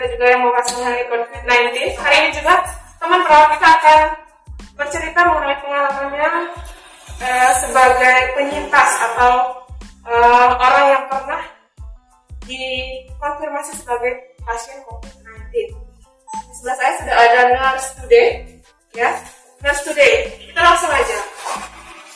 kita 0.00 0.16
juga 0.16 0.32
yang 0.32 0.40
membahas 0.48 0.68
mengenai 0.72 1.04
COVID-19. 1.12 1.52
Hari 2.00 2.16
ini 2.24 2.30
juga 2.32 2.54
teman 2.96 3.20
perawat 3.20 3.48
kita 3.52 3.68
akan 3.68 4.00
bercerita 4.72 5.20
mengenai 5.28 5.58
pengalamannya 5.60 6.28
uh, 7.20 7.52
sebagai 7.60 8.18
penyintas 8.32 8.90
atau 8.96 9.60
uh, 10.08 10.56
orang 10.56 10.86
yang 10.96 11.04
pernah 11.04 11.42
dikonfirmasi 12.48 13.76
sebagai 13.76 14.40
pasien 14.40 14.80
COVID-19. 14.88 15.36
Di 15.52 16.52
sebelah 16.56 16.76
saya 16.80 16.92
sudah 17.04 17.16
ada 17.20 17.40
nurse 17.52 17.88
today, 18.00 18.28
ya. 18.96 19.12
Nurse 19.60 19.84
today, 19.84 20.32
kita 20.48 20.64
langsung 20.64 20.88
aja. 20.88 21.18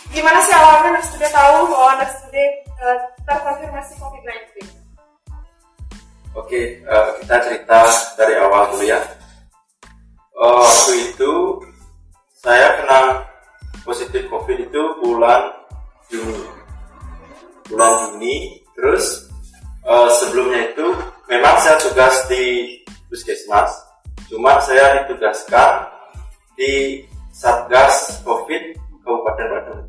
Gimana 0.08 0.40
sih 0.40 0.56
awalnya 0.56 0.96
nurse 0.96 1.12
today 1.12 1.28
tahu 1.28 1.68
bahwa 1.68 2.00
nurse 2.00 2.16
today 2.24 2.48
uh, 2.80 2.96
terkonfirmasi 3.28 3.92
COVID-19? 4.00 4.83
Oke, 6.34 6.82
uh, 6.82 7.14
kita 7.22 7.36
cerita 7.46 7.86
dari 8.18 8.34
awal 8.42 8.74
dulu 8.74 8.82
ya. 8.82 8.98
Uh, 10.34 10.66
waktu 10.66 11.14
itu 11.14 11.62
saya 12.42 12.82
kena 12.82 13.22
positif 13.86 14.26
COVID 14.26 14.66
itu 14.66 14.82
bulan 14.98 15.54
Juni. 16.10 16.42
Bulan 17.70 18.18
Juni, 18.18 18.58
terus 18.74 19.30
uh, 19.86 20.10
sebelumnya 20.10 20.74
itu 20.74 20.90
memang 21.30 21.54
saya 21.62 21.78
tugas 21.78 22.26
di 22.26 22.82
puskesmas, 23.06 23.70
cuma 24.26 24.58
saya 24.58 25.06
ditugaskan 25.06 25.86
di 26.58 27.06
Satgas 27.30 28.26
COVID 28.26 28.74
Kabupaten 29.06 29.46
Bandung. 29.54 29.86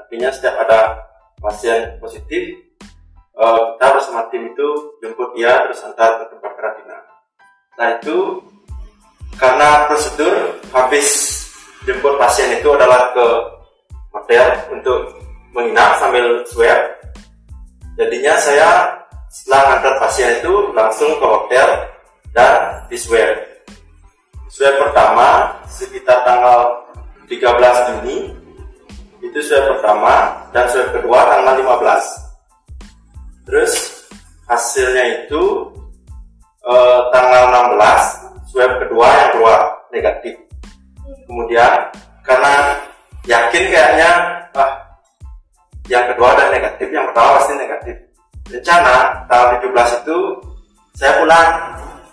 Artinya 0.00 0.32
setiap 0.32 0.64
ada 0.64 0.96
pasien 1.44 2.00
positif, 2.00 2.56
uh, 3.38 3.74
kita 3.74 3.86
bersama 3.98 4.20
tim 4.30 4.50
itu 4.50 4.68
jemput 5.02 5.34
dia 5.34 5.66
terus 5.66 5.82
antar 5.82 6.22
ke 6.22 6.24
tempat 6.30 6.52
karantina. 6.54 6.98
Nah 7.78 7.88
itu 7.98 8.16
karena 9.34 9.90
prosedur 9.90 10.34
habis 10.70 11.06
jemput 11.82 12.14
pasien 12.16 12.54
itu 12.54 12.68
adalah 12.70 13.10
ke 13.10 13.26
hotel 14.14 14.46
untuk 14.70 15.10
menginap 15.50 15.98
sambil 15.98 16.42
swab. 16.46 16.80
Jadinya 17.94 18.34
saya 18.38 18.70
setelah 19.30 19.74
ngantar 19.74 19.94
pasien 19.98 20.30
itu 20.38 20.52
langsung 20.74 21.10
ke 21.18 21.26
hotel 21.26 21.68
dan 22.34 22.78
di 22.86 22.98
swab. 22.98 23.34
Swab 24.50 24.74
pertama 24.78 25.50
sekitar 25.66 26.22
tanggal 26.22 26.70
13 27.26 27.90
Juni 27.90 28.30
itu 29.18 29.38
swab 29.42 29.78
pertama 29.78 30.30
dan 30.54 30.70
swab 30.70 30.94
kedua 30.94 31.26
tanggal 31.26 31.54
15. 31.58 32.23
Terus 33.44 33.72
hasilnya 34.48 35.24
itu 35.24 35.42
eh, 36.64 37.00
tanggal 37.12 37.42
16 37.76 38.48
swab 38.48 38.72
kedua 38.80 39.06
yang 39.08 39.30
keluar 39.36 39.60
negatif. 39.92 40.34
Kemudian 41.28 41.72
karena 42.24 42.76
yakin 43.28 43.64
kayaknya 43.68 44.10
ah 44.56 44.72
yang 45.88 46.04
kedua 46.12 46.32
ada 46.32 46.48
negatif 46.52 46.88
yang 46.88 47.04
pertama 47.12 47.40
pasti 47.40 47.52
negatif. 47.56 47.96
Rencana 48.48 49.26
tanggal 49.28 49.48
17 49.60 50.00
itu 50.04 50.18
saya 50.96 51.12
pulang. 51.20 51.48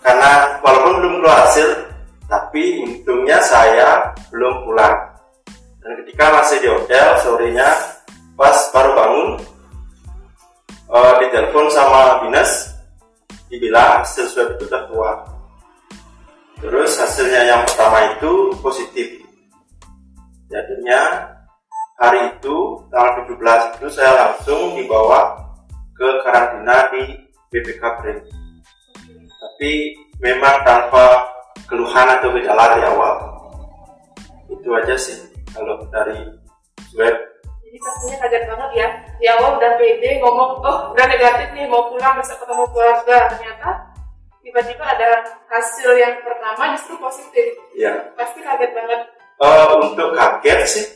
Karena 0.02 0.30
walaupun 0.66 0.98
belum 0.98 1.14
keluar 1.22 1.46
hasil 1.46 1.68
tapi 2.26 2.82
untungnya 2.82 3.38
saya 3.44 4.02
belum 4.34 4.66
pulang. 4.66 4.96
Dan 5.82 5.92
ketika 6.02 6.24
masih 6.42 6.58
di 6.58 6.68
hotel 6.68 7.06
sorenya 7.22 7.68
pas 8.34 8.56
baru 8.74 8.90
bangun 8.98 9.28
uh, 10.92 11.16
ditelepon 11.24 11.66
sama 11.72 12.20
dinas 12.22 12.76
dibilang 13.48 14.04
hasil 14.04 14.28
swab 14.28 14.52
itu 14.56 14.68
keluar 14.68 15.32
Terus 16.62 16.94
hasilnya 16.94 17.42
yang 17.42 17.66
pertama 17.66 18.14
itu 18.14 18.54
positif. 18.62 19.18
Jadinya 20.46 21.26
hari 21.98 22.30
itu 22.30 22.78
tanggal 22.86 23.26
17 23.26 23.82
itu 23.82 23.86
saya 23.90 24.14
langsung 24.14 24.78
dibawa 24.78 25.42
ke 25.90 26.06
karantina 26.22 26.86
di 26.94 27.18
BPK. 27.50 27.82
Tapi 29.26 29.72
memang 30.22 30.62
tanpa 30.62 31.26
keluhan 31.66 32.06
atau 32.14 32.30
gejala 32.30 32.78
di 32.78 32.82
awal. 32.86 33.14
Itu 34.46 34.70
aja 34.78 34.94
sih 34.94 35.18
kalau 35.50 35.82
dari 35.90 36.30
web. 36.94 37.31
Pastinya 37.82 38.16
kaget 38.22 38.44
banget 38.46 38.70
ya. 38.78 38.88
Di 39.18 39.26
awal 39.26 39.58
udah 39.58 39.72
pede 39.74 40.22
ngomong, 40.22 40.50
oh 40.62 40.78
udah 40.94 41.04
negatif 41.10 41.48
nih 41.52 41.66
mau 41.66 41.90
pulang 41.90 42.14
besok 42.14 42.38
ketemu 42.46 42.64
keluarga. 42.70 43.18
Ternyata 43.34 43.68
tiba-tiba 44.42 44.84
ada 44.86 45.10
hasil 45.50 45.90
yang 45.98 46.14
pertama 46.22 46.78
justru 46.78 46.94
positif. 47.02 47.58
Iya. 47.74 48.14
Pasti 48.14 48.38
kaget 48.42 48.70
banget. 48.70 49.00
Uh, 49.42 49.74
untuk 49.82 50.14
kaget 50.14 50.60
sih, 50.70 50.86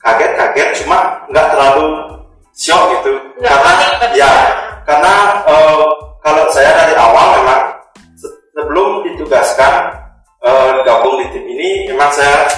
kaget-kaget 0.00 0.80
cuma 0.80 1.28
nggak 1.28 1.46
terlalu 1.52 2.16
shock 2.56 2.88
gitu. 2.96 3.12
Nggak 3.36 3.52
karena 3.52 3.72
panik, 4.00 4.12
ya, 4.16 4.24
ya. 4.24 4.32
karena 4.88 5.14
uh, 5.44 5.92
kalau 6.24 6.48
saya 6.48 6.72
dari 6.72 6.96
awal 6.96 7.36
memang 7.36 7.62
se- 8.16 8.32
sebelum 8.56 9.04
ditugaskan 9.04 9.92
uh, 10.40 10.80
gabung 10.88 11.20
di 11.20 11.26
tim 11.36 11.44
ini, 11.44 11.92
memang 11.92 12.08
saya 12.08 12.48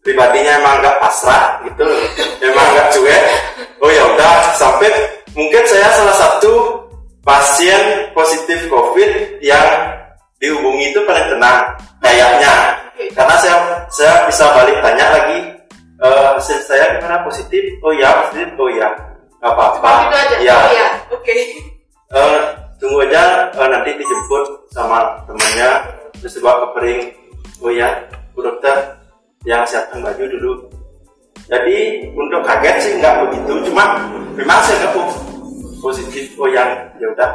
pribadinya 0.00 0.56
emang 0.60 0.80
nggak 0.80 0.96
pasrah 1.00 1.60
gitu, 1.68 1.84
emang 2.44 2.66
nggak 2.72 2.88
cuek. 2.92 3.22
Oh 3.80 3.88
ya 3.88 4.02
udah 4.12 4.52
sampai 4.56 4.92
mungkin 5.32 5.64
saya 5.64 5.88
salah 5.96 6.16
satu 6.16 6.52
pasien 7.24 8.08
positif 8.16 8.68
COVID 8.68 9.40
yang 9.44 9.68
dihubungi 10.40 10.92
itu 10.92 11.00
paling 11.04 11.28
tenang 11.32 11.64
kayaknya. 12.00 12.76
Karena 13.16 13.36
saya 13.40 13.56
saya 13.88 14.14
bisa 14.28 14.44
balik 14.52 14.76
tanya 14.84 15.06
lagi. 15.16 15.40
Hasil 16.00 16.60
saya 16.64 16.96
gimana? 16.96 17.24
Positif? 17.24 17.60
Oh 17.80 17.92
ya 17.92 18.08
positif. 18.24 18.52
Oh 18.60 18.68
ya 18.68 18.88
nggak 19.40 19.52
apa-apa. 19.52 19.92
Gitu 20.12 20.48
ya. 20.48 20.56
Oh, 20.56 20.72
ya. 20.72 20.88
Oke. 21.12 21.36
Eh, 22.12 22.40
tunggu 22.76 23.04
aja. 23.08 23.48
Eh, 23.52 23.68
nanti 23.68 23.96
dijemput 23.96 24.44
sama 24.72 25.16
temannya. 25.24 25.70
Terus 26.20 26.36
bawa 26.44 26.56
ke 26.60 26.68
pering. 26.76 27.00
Oh 27.60 27.72
ya 27.72 27.88
bu 28.36 28.44
dokter 28.44 28.99
yang 29.48 29.64
siapkan 29.64 30.04
baju 30.04 30.24
dulu 30.28 30.52
jadi 31.48 31.78
untuk 32.12 32.44
kaget 32.44 32.76
sih 32.78 32.92
nggak 33.00 33.26
begitu 33.26 33.72
cuma 33.72 34.04
memang 34.36 34.60
saya 34.62 34.86
nggak 34.86 34.94
positif 35.80 36.36
oh 36.36 36.46
yang 36.46 36.68
ya 37.00 37.08
udah 37.08 37.30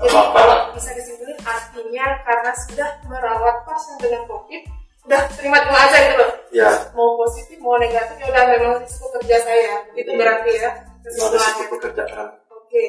Jadi 0.00 0.16
apa-apa 0.16 0.40
kalau 0.40 0.56
bisa 0.72 0.90
disimpulin 0.96 1.36
artinya 1.44 2.06
karena 2.24 2.50
sudah 2.64 2.88
merawat 3.04 3.56
pasien 3.68 4.00
dengan 4.00 4.24
COVID, 4.32 4.62
udah 5.04 5.20
terima-terima 5.36 5.76
aja 5.76 5.96
gitu 6.08 6.16
loh. 6.16 6.30
ya 6.56 6.70
Mau 6.96 7.20
positif, 7.20 7.60
mau 7.60 7.76
negatif, 7.76 8.16
ya 8.16 8.32
udah 8.32 8.44
memang 8.48 8.80
risiko 8.80 9.12
kerja 9.20 9.36
saya. 9.44 9.84
Itu 9.92 10.08
Iya. 10.08 10.18
berarti 10.24 10.50
ya. 10.56 10.70
kesimpulannya. 11.04 11.64
pekerjaan 11.68 12.26
Oke. 12.48 12.84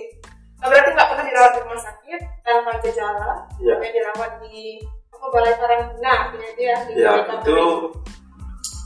Nah, 0.63 0.67
berarti 0.71 0.89
nggak 0.95 1.07
pernah 1.11 1.25
dirawat 1.27 1.51
di 1.51 1.59
rumah 1.67 1.81
sakit 1.83 2.21
tanpa 2.47 2.71
gejala, 2.79 3.31
hanya 3.59 3.89
dirawat 3.91 4.31
di 4.47 4.79
apa 5.11 5.25
balai 5.35 5.55
karantina, 5.59 6.11
artinya 6.15 6.47
itu 6.47 6.61
ya 6.63 6.75
di 6.87 6.91
ya 6.95 7.11
itu 7.27 7.59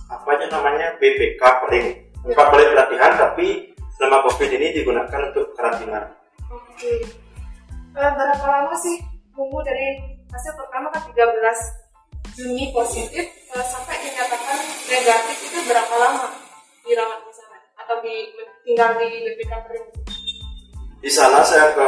apa 0.06 0.28
aja 0.38 0.46
namanya 0.54 0.88
BPK 1.02 1.42
paling 1.42 1.86
tempat 2.26 2.46
boleh 2.54 2.68
pelatihan 2.74 3.12
tapi 3.18 3.74
selama 3.98 4.26
covid 4.30 4.50
ini 4.54 4.68
digunakan 4.76 5.20
untuk 5.34 5.54
karantina 5.58 6.06
Oke. 6.52 7.02
Eh, 7.96 8.12
berapa 8.12 8.46
lama 8.46 8.76
sih 8.78 9.02
nunggu 9.34 9.60
dari 9.66 9.98
hasil 10.30 10.54
pertama 10.54 10.92
kan 10.92 11.02
13 11.10 11.16
Juni 12.36 12.76
positif 12.76 13.26
eh, 13.32 13.66
sampai 13.66 13.96
dinyatakan 14.04 14.60
negatif 14.92 15.38
itu 15.48 15.60
berapa 15.66 15.96
lama 15.96 16.28
dirawat 16.84 17.20
di 17.24 17.34
sana 17.34 17.58
atau 17.80 17.96
di 18.04 18.16
tinggal 18.68 19.00
di 19.00 19.10
BPK 19.24 19.54
Pering? 19.66 19.88
di 21.06 21.12
sana 21.14 21.46
saya 21.46 21.70
ke 21.72 21.88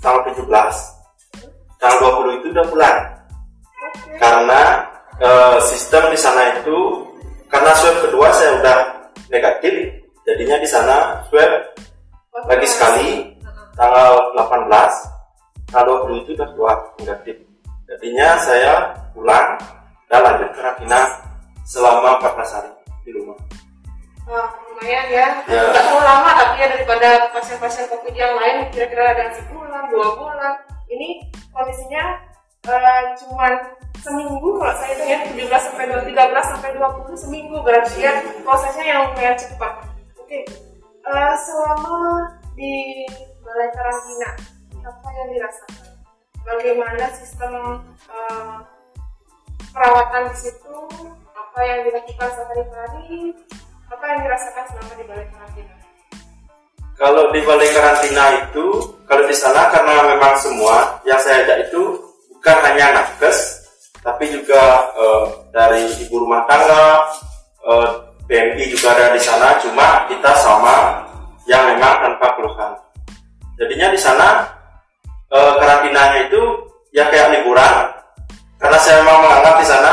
tanggal 0.00 0.32
17 0.32 0.48
tanggal 1.76 1.98
20 2.24 2.40
itu 2.40 2.46
udah 2.56 2.66
pulang 2.72 2.98
Oke. 3.84 4.16
karena 4.18 4.60
eh, 5.20 5.58
sistem 5.62 6.10
di 6.10 6.18
sana 6.18 6.58
itu 6.58 7.09
karena 7.60 7.76
swab 7.76 7.96
kedua 8.08 8.32
saya 8.32 8.56
udah 8.56 8.78
negatif 9.28 9.92
jadinya 10.24 10.56
di 10.56 10.64
sana 10.64 11.20
swab 11.28 11.76
lagi 12.48 12.64
sekali 12.64 13.36
tanggal 13.76 14.32
18 14.32 14.64
tanggal 15.68 16.08
20 16.08 16.24
itu 16.24 16.30
udah 16.40 16.48
keluar 16.56 16.76
negatif. 16.96 17.36
Jadinya 17.84 18.40
saya 18.40 18.96
pulang 19.12 19.60
dan 20.08 20.24
lanjut 20.24 20.48
karantina 20.56 21.20
selama 21.68 22.16
14 22.16 22.56
hari 22.56 22.72
di 23.04 23.10
rumah. 23.12 23.36
Nah, 24.24 24.48
lumayan 24.72 25.06
ya. 25.12 25.28
Ya. 25.44 25.62
terlalu 25.68 26.00
lama 26.00 26.30
tapi 26.32 26.64
ya 26.64 26.66
daripada 26.72 27.28
pasien-pasien 27.36 27.92
covid 27.92 28.16
yang 28.16 28.40
lain 28.40 28.72
kira-kira 28.72 29.04
ada 29.12 29.20
yang 29.28 29.34
sebulan 29.36 29.84
dua 29.92 30.08
bulan. 30.16 30.54
Ini 30.88 31.28
kondisinya 31.52 32.24
eh, 32.68 33.02
cuman 33.24 33.52
seminggu 34.00 34.48
kalau 34.56 34.74
saya 34.80 34.96
hitung 34.96 35.08
ya 35.08 35.18
17 35.52 35.66
sampai 35.70 35.84
13 35.88 36.52
sampai 36.56 36.70
20 36.76 37.12
seminggu 37.16 37.56
berarti 37.60 38.04
ya 38.04 38.12
prosesnya 38.44 38.84
yang 38.84 39.00
lumayan 39.12 39.36
cepat. 39.36 39.84
Oke 40.16 40.44
Eh, 41.00 41.34
selama 41.42 42.28
di 42.54 43.02
balai 43.40 43.72
karantina 43.72 44.30
apa 44.84 45.08
yang 45.16 45.28
dirasakan? 45.32 45.90
Bagaimana 46.44 47.04
sistem 47.16 47.82
eh, 48.04 48.56
perawatan 49.72 50.28
di 50.28 50.36
situ? 50.36 50.76
Apa 51.32 51.60
yang 51.66 51.88
dilakukan 51.88 52.30
sehari-hari 52.30 53.34
apa 53.90 54.04
yang 54.06 54.18
dirasakan 54.22 54.64
selama 54.70 54.92
di 54.94 55.04
balai 55.08 55.26
karantina? 55.32 55.74
Kalau 57.00 57.32
di 57.32 57.40
balai 57.48 57.68
karantina 57.72 58.24
itu, 58.44 58.66
kalau 59.08 59.24
di 59.24 59.34
sana 59.34 59.72
karena 59.72 60.14
memang 60.14 60.36
semua 60.36 61.00
yang 61.08 61.18
saya 61.18 61.48
ajak 61.48 61.72
itu 61.72 62.09
bukan 62.40 62.56
hanya 62.72 62.96
nakes, 62.96 63.68
tapi 64.00 64.32
juga 64.32 64.88
eh, 64.96 65.24
dari 65.52 65.84
ibu 66.08 66.24
rumah 66.24 66.48
tangga, 66.48 67.04
eh, 67.68 67.88
PMI 68.24 68.64
juga 68.72 68.96
ada 68.96 69.12
di 69.12 69.20
sana, 69.20 69.60
cuma 69.60 70.08
kita 70.08 70.32
sama 70.40 71.04
yang 71.44 71.68
memang 71.68 72.00
tanpa 72.00 72.32
keluhan. 72.40 72.72
Jadinya 73.60 73.92
di 73.92 74.00
sana 74.00 74.48
eh, 75.28 75.52
karantinanya 75.60 76.32
itu 76.32 76.40
ya 76.96 77.12
kayak 77.12 77.28
liburan, 77.28 77.92
karena 78.56 78.78
saya 78.80 79.04
memang 79.04 79.20
menganggap 79.20 79.54
di 79.60 79.66
sana 79.68 79.92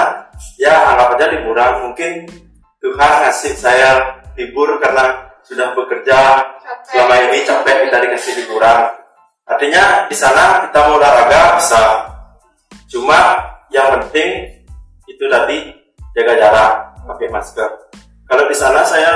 ya 0.56 0.72
anggap 0.96 1.20
aja 1.20 1.28
liburan. 1.28 1.72
Mungkin 1.92 2.12
Tuhan 2.80 3.12
ngasih 3.28 3.54
saya 3.60 4.24
libur 4.40 4.80
karena 4.80 5.20
sudah 5.44 5.76
bekerja 5.76 6.48
Capek. 6.64 6.96
selama 6.96 7.16
ini 7.28 7.44
capek 7.44 7.92
kita 7.92 7.98
dikasih 8.08 8.34
liburan. 8.40 8.88
Artinya 9.44 10.08
di 10.08 10.16
sana 10.16 10.64
kita 10.64 10.80
mau 10.88 10.96
olahraga 10.96 11.60
bisa. 11.60 12.16
Cuma 12.88 13.19
yang 13.69 14.00
penting 14.00 14.63
itu 15.07 15.24
tadi 15.28 15.57
jaga 16.16 16.34
jarak, 16.39 16.72
pakai 17.04 17.28
masker. 17.30 17.69
Kalau 18.28 18.44
di 18.48 18.56
sana 18.56 18.81
saya 18.84 19.12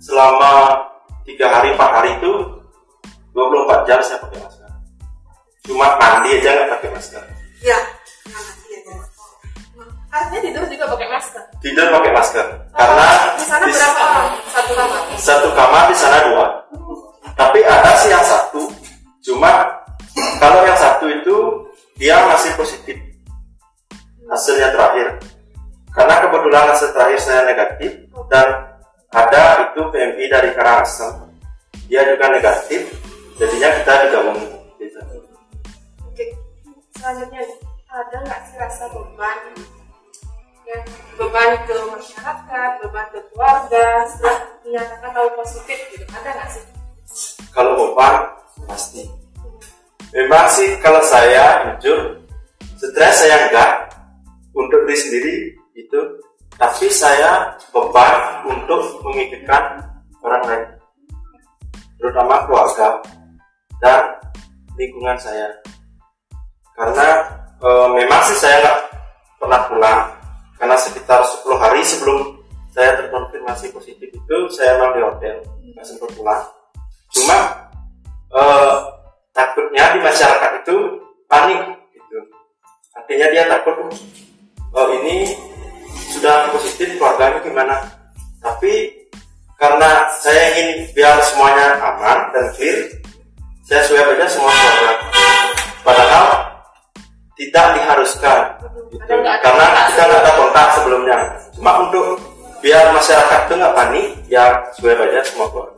selama 0.00 0.76
tiga 1.24 1.48
hari 1.50 1.72
empat 1.72 1.90
hari 1.92 2.10
itu 2.16 2.32
24 3.32 3.88
jam 3.88 3.98
saya 4.00 4.20
pakai 4.22 4.38
masker. 4.40 4.68
Cuma 5.66 5.96
mandi 5.98 6.36
aja 6.36 6.50
nggak 6.54 6.68
pakai 6.78 6.90
masker. 6.92 7.22
ya 7.64 7.78
artinya 10.12 10.40
tidur 10.40 10.64
juga 10.72 10.84
pakai 10.96 11.08
masker 11.12 11.42
Tidur 11.60 11.86
pakai 11.92 12.12
masker 12.16 12.46
karena 12.72 13.06
di 13.36 13.44
sana 13.44 13.64
di- 13.68 13.74
berapa 13.76 14.00
orang 14.00 14.32
satu 14.48 14.72
kamar 14.72 15.00
satu 15.20 15.48
kamar 15.52 15.82
di 15.92 15.96
sana 15.96 16.18
dua. 16.24 16.46
Tapi 17.36 17.58
ada 17.60 17.90
sih 18.00 18.08
yang 18.08 18.24
satu. 18.24 18.64
Cuma 19.20 19.68
kalau 20.40 20.64
yang 20.64 20.78
satu 20.80 21.04
itu 21.04 21.36
dia 21.96 22.16
masih 22.28 22.52
positif 22.60 22.96
hasilnya 24.28 24.68
terakhir. 24.74 25.16
Karena 25.96 26.14
kebetulan 26.28 26.64
hasil 26.68 26.92
terakhir 26.92 27.20
saya 27.24 27.42
negatif 27.48 28.04
dan 28.28 28.76
ada 29.08 29.72
itu 29.72 29.80
PMI 29.80 30.24
dari 30.28 30.50
Karangasem. 30.52 31.32
Dia 31.88 32.04
juga 32.04 32.28
negatif. 32.28 32.92
Jadinya 33.40 33.68
kita 33.80 33.92
digabung. 34.08 34.40
Gitu. 34.76 35.00
oke 36.04 36.24
selanjutnya 36.96 37.42
ada 37.88 38.16
nggak 38.28 38.40
sih 38.48 38.56
rasa 38.60 38.84
beban 38.92 39.40
ya 40.68 40.78
beban 41.16 41.52
ke 41.64 41.76
masyarakat 41.96 42.70
beban 42.84 43.06
ke 43.12 43.20
keluarga 43.32 44.04
setelah 44.04 44.40
dinyatakan 44.64 45.10
tahu 45.16 45.28
positif 45.40 45.78
gitu 45.96 46.04
ada 46.12 46.28
nggak 46.28 46.48
sih 46.52 46.64
Kalau 47.56 47.72
beban 47.72 48.36
pasti. 48.68 49.25
Memang 50.16 50.48
sih 50.48 50.80
kalau 50.80 51.04
saya 51.04 51.76
jujur 51.76 52.24
stres 52.80 53.20
saya 53.20 53.36
enggak 53.44 53.92
untuk 54.56 54.80
diri 54.88 54.96
sendiri 54.96 55.34
itu, 55.76 56.00
tapi 56.56 56.88
saya 56.88 57.52
beban 57.68 58.40
untuk 58.48 58.80
memikirkan 59.04 59.76
orang 60.24 60.42
lain, 60.48 60.64
terutama 62.00 62.48
keluarga 62.48 62.96
dan 63.84 64.08
lingkungan 64.80 65.20
saya. 65.20 65.52
Karena 66.72 67.08
e, 67.60 67.68
memang 68.00 68.20
sih 68.32 68.40
saya 68.40 68.56
nggak 68.64 68.80
pernah 69.36 69.60
pulang, 69.68 70.00
karena 70.56 70.76
sekitar 70.80 71.20
10 71.44 71.60
hari 71.60 71.84
sebelum 71.84 72.40
saya 72.72 73.04
terkonfirmasi 73.04 73.68
positif 73.68 74.08
itu 74.08 74.36
saya 74.48 74.80
memang 74.80 74.96
di 74.96 75.00
hotel, 75.04 75.36
nggak 75.76 75.84
sempat 75.84 76.08
pulang. 76.16 76.42
Cuma 77.12 77.36
eh, 78.32 78.95
takutnya 79.36 79.92
di 79.92 80.00
masyarakat 80.00 80.50
itu 80.64 80.76
panik 81.28 81.60
gitu. 81.92 82.18
Artinya 82.96 83.26
dia 83.28 83.44
takut 83.52 83.76
oh 84.72 84.88
ini 85.02 85.36
sudah 86.16 86.48
positif 86.56 86.96
keluarganya 86.96 87.44
gimana. 87.44 87.76
Tapi 88.40 88.88
karena 89.60 90.08
saya 90.20 90.56
ingin 90.56 90.88
biar 90.96 91.20
semuanya 91.20 91.76
aman 91.80 92.32
dan 92.32 92.46
clear, 92.56 92.88
saya 93.68 93.84
swab 93.84 94.08
aja 94.16 94.26
semua 94.28 94.52
keluarga. 94.52 94.92
Padahal 95.84 96.26
tidak 97.36 97.66
diharuskan 97.76 98.40
gitu. 98.92 99.04
Karena 99.08 99.68
kita 99.92 100.02
nggak 100.08 100.20
ada 100.24 100.32
kontak 100.40 100.66
sebelumnya. 100.80 101.18
Cuma 101.52 101.72
untuk 101.84 102.20
biar 102.64 102.92
masyarakat 102.96 103.40
itu 103.48 103.54
nggak 103.60 103.76
panik, 103.76 104.06
ya 104.32 104.44
swab 104.76 105.00
aja 105.00 105.20
semua 105.24 105.46
keluarga. 105.52 105.75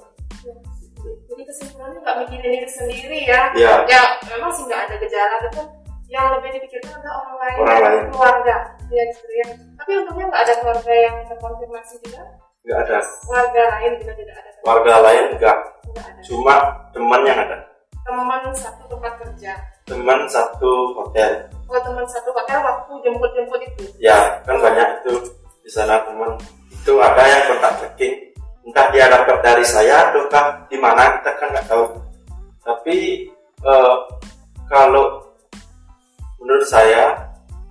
Jadi 1.38 1.46
kesimpulannya 1.46 1.98
nggak 2.02 2.16
mikirin 2.20 2.50
diri 2.50 2.66
sendiri 2.68 3.18
ya 3.24 3.40
Iya. 3.54 3.74
ya 3.86 4.02
memang 4.28 4.50
sih 4.50 4.66
nggak 4.66 4.90
ada 4.90 4.94
gejala 4.98 5.36
tapi 5.40 5.60
yang 6.08 6.34
lebih 6.34 6.50
dipikirkan 6.50 6.98
adalah 6.98 7.14
orang 7.22 7.36
lain 7.38 7.56
Orang 7.56 7.68
dan 7.70 7.82
lain. 7.86 8.04
keluarga 8.10 8.56
ya 8.88 9.02
gitu 9.06 9.30
ya 9.36 9.46
tapi 9.78 9.90
untungnya 9.96 10.26
nggak 10.26 10.42
ada 10.42 10.54
keluarga 10.58 10.92
yang 10.96 11.14
terkonfirmasi 11.24 11.94
juga 12.02 12.22
Nggak 12.58 12.78
ada. 12.82 12.98
keluarga 13.22 13.62
lain 13.70 13.92
juga 13.96 14.12
tidak 14.14 14.34
ada 14.36 14.50
Warga 14.60 14.94
lain 15.00 15.24
enggak, 15.30 15.58
Nggak 15.86 16.04
ada 16.04 16.20
cuma 16.20 16.54
teman 16.90 17.20
yang 17.22 17.38
ada. 17.38 17.56
teman 18.02 18.42
satu 18.50 18.82
tempat 18.88 19.12
kerja 19.16 19.52
Teman 19.84 20.20
satu 20.26 20.72
hotel. 20.92 21.30
kalau 21.64 21.80
teman 21.80 22.04
satu 22.04 22.28
hotel 22.30 22.58
waktu 22.58 22.92
jemput 23.00 23.30
jemput 23.32 23.60
itu 23.62 23.84
Ya, 23.96 24.42
kan 24.42 24.58
banyak 24.58 24.88
itu 25.00 25.14
di 25.62 25.70
sana 25.70 26.02
teman. 26.02 26.34
Itu 26.74 26.96
ada 26.98 27.20
yang 27.20 27.42
kontak 27.46 27.72
tracking. 27.78 28.14
Entah 28.68 28.86
dia 28.92 29.08
dapat 29.08 29.40
dari 29.40 29.64
saya 29.64 30.12
ataukah 30.12 30.68
di 30.68 30.76
mana 30.76 31.08
kita 31.18 31.30
kan 31.40 31.48
nggak 31.56 31.66
tahu. 31.72 31.84
Tapi 32.60 33.24
eh, 33.64 33.96
kalau 34.68 35.24
menurut 36.36 36.68
saya 36.68 37.16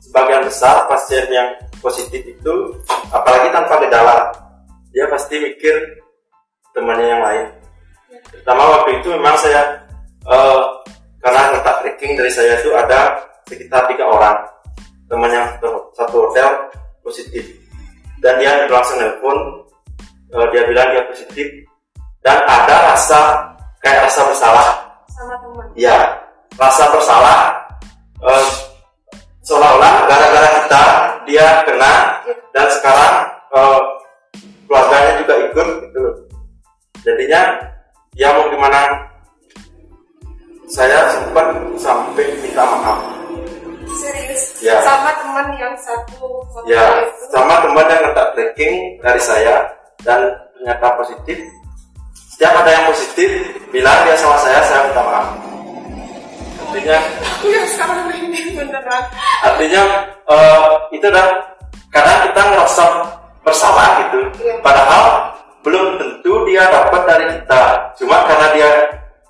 sebagian 0.01 0.41
besar 0.41 0.89
pasien 0.89 1.29
yang 1.29 1.53
positif 1.77 2.25
itu 2.25 2.53
apalagi 3.13 3.53
tanpa 3.53 3.77
gejala 3.85 4.33
dia 4.89 5.05
pasti 5.13 5.37
mikir 5.37 6.01
temannya 6.73 7.05
yang 7.05 7.21
lain. 7.21 7.45
Pertama 8.33 8.81
waktu 8.81 8.97
itu 8.97 9.13
memang 9.13 9.37
saya 9.37 9.77
eh, 10.25 10.63
karena 11.21 11.53
kontak 11.53 11.77
tracking 11.85 12.17
dari 12.17 12.31
saya 12.33 12.57
itu 12.57 12.73
ada 12.73 13.21
sekitar 13.45 13.85
tiga 13.85 14.09
orang. 14.09 14.37
Teman 15.07 15.29
yang 15.29 15.45
satu- 15.55 15.87
satu 15.93 16.25
hotel 16.25 16.49
positif. 17.05 17.45
Dan 18.17 18.41
dia 18.41 18.65
langsung 18.65 18.97
nelpon 18.97 19.66
eh, 20.33 20.45
dia 20.51 20.61
bilang 20.67 20.87
dia 20.91 21.03
positif 21.07 21.47
dan 22.25 22.37
ada 22.47 22.93
rasa 22.93 23.19
kayak 23.83 24.09
rasa 24.09 24.21
bersalah. 24.27 24.67
Sama 25.11 25.35
teman. 25.41 25.67
Ya 25.77 25.97
rasa 26.57 26.83
bersalah 26.89 27.39
eh, 28.25 28.45
seolah-olah 29.45 29.93
gara-gara 30.09 30.49
kita 30.63 30.83
dia 31.29 31.47
kena 31.63 31.93
dan 32.51 32.67
sekarang 32.73 33.15
eh, 33.53 33.79
keluarganya 34.65 35.11
juga 35.23 35.33
ikut 35.47 35.67
gitu 35.85 36.03
jadinya 37.05 37.41
ya 38.17 38.33
mau 38.33 38.49
gimana 38.49 38.79
saya 40.67 41.07
sempat 41.15 41.47
sampai 41.79 42.27
minta 42.43 42.59
maaf. 42.59 42.99
Serius? 43.87 44.59
Ya. 44.59 44.83
sama 44.83 45.15
teman 45.15 45.47
yang 45.55 45.71
satu 45.79 46.43
ya 46.67 47.07
itu? 47.07 47.31
sama 47.31 47.55
teman 47.63 47.87
yang 47.87 48.01
kontak 48.11 48.27
tracking 48.35 48.75
dari 48.99 49.21
saya 49.23 49.63
dan 50.05 50.19
ternyata 50.57 50.87
positif 50.97 51.37
setiap 52.33 52.53
ada 52.61 52.69
yang 52.69 52.85
positif 52.89 53.29
bilang 53.73 53.97
dia 54.05 54.13
sama 54.17 54.37
saya 54.41 54.61
saya 54.65 54.85
minta 54.89 55.01
maaf 55.01 55.27
artinya 56.67 56.97
ya 57.41 57.61
sekarang 57.65 58.11
ini 58.13 58.53
beneran 58.53 59.03
artinya 59.41 59.81
eh, 60.29 60.69
itu 60.93 61.07
dah 61.09 61.27
kadang 61.89 62.19
kita 62.29 62.41
ngerasa 62.53 62.85
bersalah 63.41 63.87
gitu 64.05 64.19
Iya. 64.43 64.59
padahal 64.61 65.33
belum 65.63 65.97
tentu 65.97 66.33
dia 66.45 66.67
dapat 66.67 67.01
dari 67.07 67.25
kita 67.39 67.63
cuma 67.97 68.21
karena 68.27 68.47
dia 68.53 68.69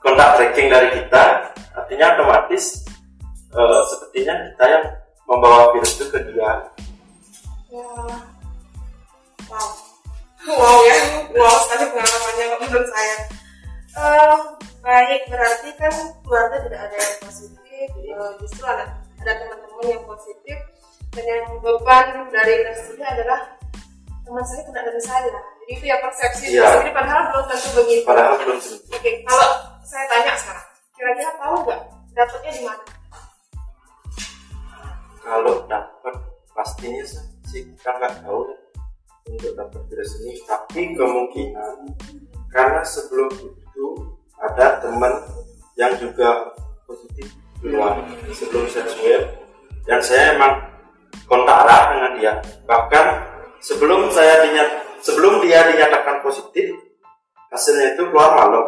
kontak 0.02 0.30
tracking 0.36 0.68
dari 0.68 0.90
kita 1.00 1.24
artinya 1.78 2.06
otomatis 2.18 2.84
eh, 3.56 3.82
sepertinya 3.88 4.34
kita 4.52 4.64
yang 4.68 4.84
membawa 5.30 5.72
virus 5.76 5.96
itu 5.96 6.06
ke 6.12 6.20
dia 6.34 6.52
Ya. 7.68 7.84
Wow. 9.52 9.87
Wow 10.48 10.80
ya, 10.88 10.98
wow 11.36 11.56
sekali 11.68 11.86
menurut 11.92 12.88
saya. 12.96 13.18
Uh, 13.98 14.38
baik 14.80 15.28
berarti 15.28 15.70
kan 15.76 15.92
keluarga 16.24 16.64
tidak 16.64 16.82
ada 16.88 16.96
yang 16.96 17.18
positif. 17.28 17.88
Uh, 18.16 18.32
justru 18.40 18.64
ada 18.64 18.86
ada 19.20 19.32
teman-teman 19.44 19.86
yang 19.92 20.04
positif. 20.08 20.58
Dan 21.12 21.24
yang 21.26 21.46
beban 21.60 22.30
dari 22.30 22.64
nurse 22.64 22.94
adalah 22.96 23.58
teman 24.28 24.44
saya 24.44 24.62
kena 24.68 24.82
dari 24.84 25.02
saya 25.02 25.28
jadi 25.68 25.72
itu 25.72 25.84
ya 25.88 25.98
persepsi 26.04 26.46
Iya. 26.52 26.84
ini 26.84 26.92
padahal 26.92 27.32
belum 27.32 27.46
tentu 27.48 27.70
begitu. 27.80 28.04
Padahal 28.08 28.36
belum 28.40 28.60
tentu. 28.60 28.76
oke 28.92 29.12
kalau 29.24 29.50
saya 29.84 30.06
tanya 30.12 30.34
sekarang 30.36 30.68
kira-kira 30.96 31.32
tahu 31.40 31.56
nggak 31.64 31.82
dapetnya 32.16 32.52
di 32.56 32.62
mana? 32.64 32.84
Kalau 35.24 35.56
dapat 35.68 36.16
pastinya 36.56 37.04
sih 37.48 37.62
kita 37.68 37.92
nggak 38.00 38.14
tahu. 38.24 38.40
ya 38.48 38.67
untuk 39.32 39.52
dapat 39.54 39.82
virus 39.92 40.12
ini 40.24 40.34
tapi 40.48 40.96
kemungkinan 40.96 41.76
karena 42.52 42.82
sebelum 42.88 43.30
itu 43.38 43.86
ada 44.40 44.80
teman 44.80 45.14
yang 45.78 45.94
juga 46.00 46.54
positif 46.88 47.30
duluan 47.62 48.02
sebelum 48.34 48.66
saya 48.70 48.88
swab. 48.90 49.24
Dan 49.88 50.00
saya 50.04 50.36
emang 50.36 50.54
kontak 51.26 51.64
erat 51.64 51.84
dengan 51.96 52.12
dia. 52.20 52.34
Bahkan 52.68 53.06
sebelum 53.64 54.12
saya 54.12 54.44
dinyat 54.48 54.70
sebelum 55.00 55.40
dia 55.44 55.64
dinyatakan 55.70 56.20
positif 56.22 56.76
hasilnya 57.52 57.96
itu 57.96 58.04
keluar 58.12 58.36
malam. 58.36 58.66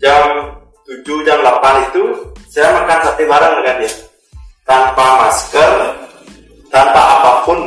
Jam 0.00 0.52
7 0.84 1.26
jam 1.26 1.40
8 1.40 1.88
itu 1.92 2.02
saya 2.48 2.72
makan 2.80 2.98
sate 3.04 3.24
bareng 3.24 3.54
dengan 3.60 3.76
dia. 3.84 3.92
Tanpa 4.66 5.06
masker 5.26 5.72
tanpa 6.72 7.00
apa 7.00 7.32
pun 7.46 7.58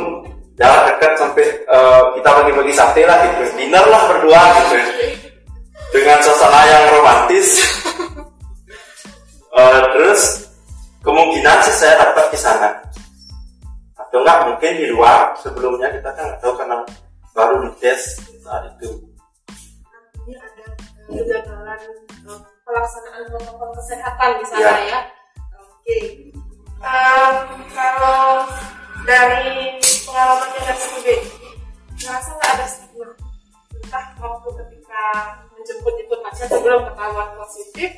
jarak 0.60 0.82
dekat 0.92 1.12
sampai 1.16 1.46
eh, 1.48 2.02
kita 2.20 2.28
bagi-bagi 2.36 2.72
sate 2.76 3.02
lah 3.08 3.16
gitu 3.24 3.48
dinner 3.56 3.84
lah 3.88 4.02
berdua 4.12 4.40
gitu 4.60 4.76
dengan 5.90 6.20
suasana 6.20 6.60
yang 6.68 6.84
romantis 6.94 7.48
Eh, 9.50 9.82
terus 9.92 10.46
kemungkinan 11.02 11.58
sih 11.66 11.74
saya 11.74 11.98
dapat 11.98 12.30
di 12.30 12.38
sana 12.38 12.70
atau 13.98 14.22
enggak 14.22 14.46
mungkin 14.46 14.72
di 14.78 14.86
luar 14.94 15.34
sebelumnya 15.42 15.90
kita 15.90 16.06
kan 16.14 16.22
nggak 16.22 16.38
tahu 16.38 16.54
karena 16.54 16.78
baru 17.34 17.66
dites 17.66 18.22
saat 18.40 18.70
itu 18.78 18.88
ini 20.22 20.38
ada 20.38 20.64
kegagalan 21.10 21.80
eh, 22.30 22.40
pelaksanaan 22.62 23.22
protokol 23.26 23.70
kesehatan 23.74 24.30
di 24.38 24.44
sana 24.46 24.62
Ya. 24.62 24.74
ya. 24.86 25.00
Oke. 25.58 25.98
Em, 26.80 27.34
kalau 27.74 28.46
dari 29.04 29.80
pengalamannya 30.04 30.60
dari 30.60 30.80
studi, 30.80 31.16
merasa 32.04 32.30
nggak 32.36 32.50
ada 32.56 32.66
stigma? 32.68 33.08
Entah 33.80 34.04
waktu 34.20 34.48
ketika 34.64 35.04
menjemput 35.56 35.94
itu 35.96 36.14
pasien 36.20 36.48
sebelum 36.48 36.80
ketahuan 36.92 37.28
positif 37.40 37.90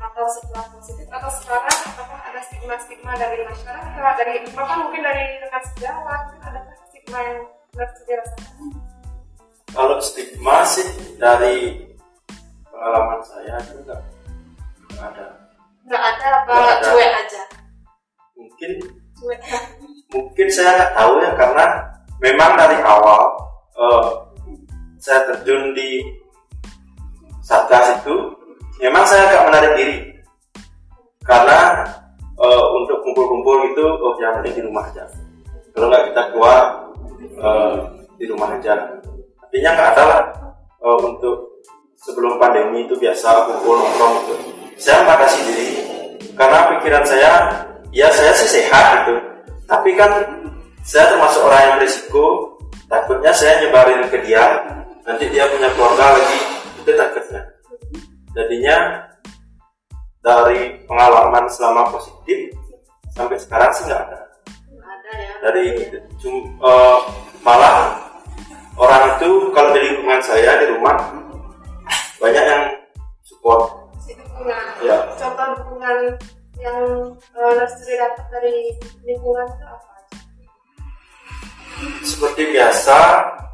atau 0.00 0.24
setelah 0.32 0.64
positif 0.74 1.06
atau 1.12 1.30
sekarang 1.30 1.76
apakah 1.92 2.20
ada 2.32 2.40
stigma-stigma 2.40 3.12
dari 3.20 3.44
masyarakat 3.44 4.14
dari 4.16 4.32
bahkan 4.56 4.78
mungkin 4.88 5.02
dari 5.04 5.38
rekan 5.44 5.62
sejawat 5.76 6.20
mungkin 6.32 6.42
ada 6.50 6.60
stigma 6.88 7.18
yang 7.20 7.40
harus 7.76 8.00
dirasakan? 8.08 8.68
Kalau 9.70 9.96
stigma 10.02 10.56
sih 10.66 10.88
dari 11.20 11.86
pengalaman 12.66 13.20
saya 13.22 13.54
itu 13.60 13.86
enggak 13.86 14.00
enggak 14.90 15.06
ada. 15.14 15.26
Nggak 15.86 16.02
ada 16.16 16.26
apa 16.42 16.54
cuek 16.80 17.10
aja? 17.26 17.42
Mungkin 18.34 18.70
cuek 19.20 19.40
mungkin 20.10 20.48
saya 20.50 20.70
nggak 20.74 20.92
tahu 20.98 21.12
ya 21.22 21.30
karena 21.38 21.64
memang 22.18 22.50
dari 22.58 22.78
awal 22.82 23.22
eh, 23.78 24.08
saya 25.00 25.24
terjun 25.32 25.72
di 25.72 26.04
satgas 27.40 27.98
itu 28.02 28.14
memang 28.82 29.04
saya 29.06 29.26
agak 29.30 29.42
menarik 29.48 29.72
diri. 29.78 29.96
Karena 31.24 31.86
eh, 32.36 32.64
untuk 32.76 32.98
kumpul-kumpul 33.06 33.70
itu 33.70 33.84
oh 33.86 34.14
yang 34.18 34.38
penting 34.40 34.60
di 34.60 34.62
rumah 34.66 34.84
aja. 34.90 35.06
Kalau 35.72 35.86
nggak 35.88 36.04
kita 36.12 36.22
keluar 36.34 36.60
eh, 37.22 37.76
di 38.18 38.24
rumah 38.28 38.50
aja. 38.52 38.74
Artinya 39.46 39.70
nggak 39.74 39.88
ada 39.96 40.02
lah 40.04 40.22
eh, 40.82 40.98
untuk 41.06 41.62
sebelum 42.02 42.36
pandemi 42.42 42.84
itu 42.84 42.98
biasa 42.98 43.46
kumpul 43.46 43.78
nongkrong 43.78 44.14
gitu. 44.26 44.34
Saya 44.80 45.06
membatasi 45.06 45.38
diri. 45.48 45.68
Karena 46.34 46.72
pikiran 46.76 47.04
saya 47.04 47.32
ya 47.92 48.08
saya 48.08 48.32
sih 48.32 48.48
sehat 48.48 49.04
gitu 49.04 49.29
tapi 49.70 49.94
kan 49.94 50.10
saya 50.82 51.14
termasuk 51.14 51.46
orang 51.46 51.62
yang 51.62 51.74
berisiko. 51.78 52.26
Takutnya 52.90 53.30
saya 53.30 53.62
nyebarin 53.62 54.02
ke 54.10 54.18
dia 54.26 54.42
nanti 55.06 55.30
dia 55.30 55.46
punya 55.46 55.70
keluarga 55.78 56.18
lagi 56.18 56.38
itu 56.82 56.90
takutnya. 56.90 57.42
Jadinya 58.34 58.76
dari 60.26 60.74
pengalaman 60.90 61.46
selama 61.46 61.86
positif 61.94 62.50
sampai 63.14 63.38
sekarang 63.38 63.70
sih 63.78 63.86
nggak 63.86 64.02
ada. 64.10 64.18
Ya. 64.18 65.32
Dari 65.38 65.66
eh, 65.86 66.98
malah 67.46 67.94
orang 68.74 69.14
itu 69.14 69.54
kalau 69.54 69.70
di 69.70 69.80
lingkungan 69.86 70.20
saya 70.26 70.58
di 70.58 70.66
rumah 70.74 70.98
banyak 72.18 72.42
yang 72.42 72.62
support. 73.22 73.70
Ya. 74.82 74.98
Contoh 75.14 75.46
dukungan 75.62 76.18
yang 76.60 77.16
uh, 77.16 77.52
Lestari 77.56 77.94
dapat 77.96 78.26
dari 78.28 78.56
lingkungan 79.08 79.48
itu 79.48 79.64
apa? 79.64 79.94
Seperti 82.04 82.42
biasa 82.52 82.98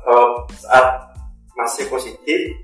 eh, 0.02 0.30
saat 0.58 0.86
masih 1.54 1.86
positif 1.86 2.58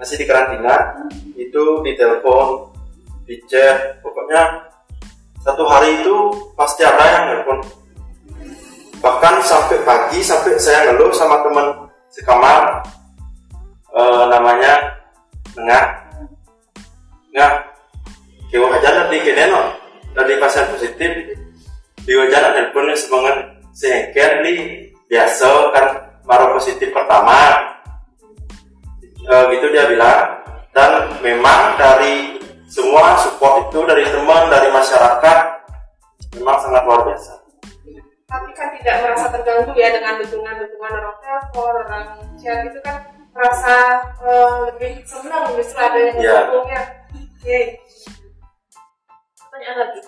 masih 0.00 0.16
di 0.16 0.24
karantina 0.24 1.04
itu 1.36 1.84
ditelepon 1.84 2.72
di 3.28 3.36
chat 3.44 4.00
pokoknya 4.00 4.72
satu 5.44 5.68
hari 5.68 6.00
itu 6.00 6.16
pasti 6.56 6.82
ada 6.82 7.04
yang 7.04 7.22
nelpon. 7.28 7.60
Bahkan 9.04 9.34
sampai 9.44 9.78
pagi 9.84 10.24
sampai 10.24 10.56
saya 10.56 10.90
ngeluh 10.90 11.12
sama 11.12 11.44
teman 11.44 11.66
sekamar 12.08 12.80
eh, 13.92 14.24
namanya 14.32 14.96
Nengah 15.56 15.84
Nengah 17.32 17.75
kewa 18.48 18.70
aja 18.74 18.90
nanti 18.94 19.20
kene 19.22 19.44
no 19.50 19.62
dari 20.14 20.38
pasien 20.38 20.66
positif 20.72 21.10
di 22.06 22.12
wajah 22.14 22.54
nelpon 22.54 22.88
semangat 22.94 23.36
sehingga 23.76 24.40
di 24.46 24.54
biasa 25.06 25.48
kan 25.74 25.86
baru 26.24 26.54
positif 26.56 26.90
pertama 26.90 27.66
Eh, 29.26 29.42
gitu 29.58 29.74
dia 29.74 29.90
bilang 29.90 30.38
dan 30.70 31.10
memang 31.18 31.74
dari 31.74 32.38
semua 32.70 33.18
support 33.18 33.66
itu 33.66 33.82
dari 33.82 34.06
teman 34.06 34.46
dari 34.46 34.70
masyarakat 34.70 35.38
memang 36.38 36.56
sangat 36.62 36.86
luar 36.86 37.02
biasa 37.10 37.34
Tapi 38.26 38.50
kan 38.54 38.70
tidak 38.78 39.02
merasa 39.02 39.26
terganggu 39.34 39.74
ya 39.74 39.90
dengan 39.90 40.22
dukungan-dukungan 40.22 40.92
orang 40.98 41.16
telepon, 41.22 41.74
orang 41.90 42.06
chat 42.38 42.70
itu 42.70 42.78
kan 42.86 43.02
merasa 43.34 43.74
uh, 44.22 44.70
lebih 44.70 45.02
senang 45.06 45.50
justru 45.58 45.78
ada 45.78 45.98
yang 45.98 46.16
Ya. 46.22 46.34
mendukungnya. 46.46 46.82
Oke. 47.14 47.58
Pertanyaan 49.56 49.88
lagi. 49.88 50.00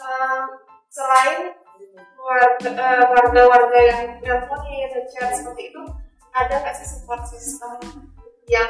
Uh, 0.00 0.44
selain 0.88 1.40
eh, 1.52 3.04
warga-warga 3.12 3.78
yang 3.84 4.00
teleponin 4.24 4.88
dan 4.88 5.04
chat 5.12 5.28
seperti 5.36 5.68
itu, 5.68 5.82
ada 6.32 6.56
nggak 6.56 6.72
sih 6.72 6.88
support 6.96 7.20
system 7.28 7.76
yang 8.48 8.64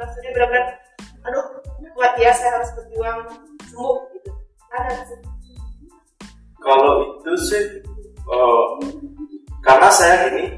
maksudnya 0.00 0.32
benar-benar, 0.32 0.80
aduh, 1.28 1.60
buat 1.92 2.16
ya 2.16 2.32
saya 2.32 2.56
harus 2.56 2.72
berjuang 2.72 3.20
sembuh 3.68 3.96
gitu. 4.16 4.32
Ada 4.72 5.12
sih? 5.12 5.20
kalau 6.64 7.20
itu 7.20 7.32
sih 7.44 7.64
eh, 8.24 8.66
karena 9.60 9.88
saya 9.92 10.32
gini 10.32 10.56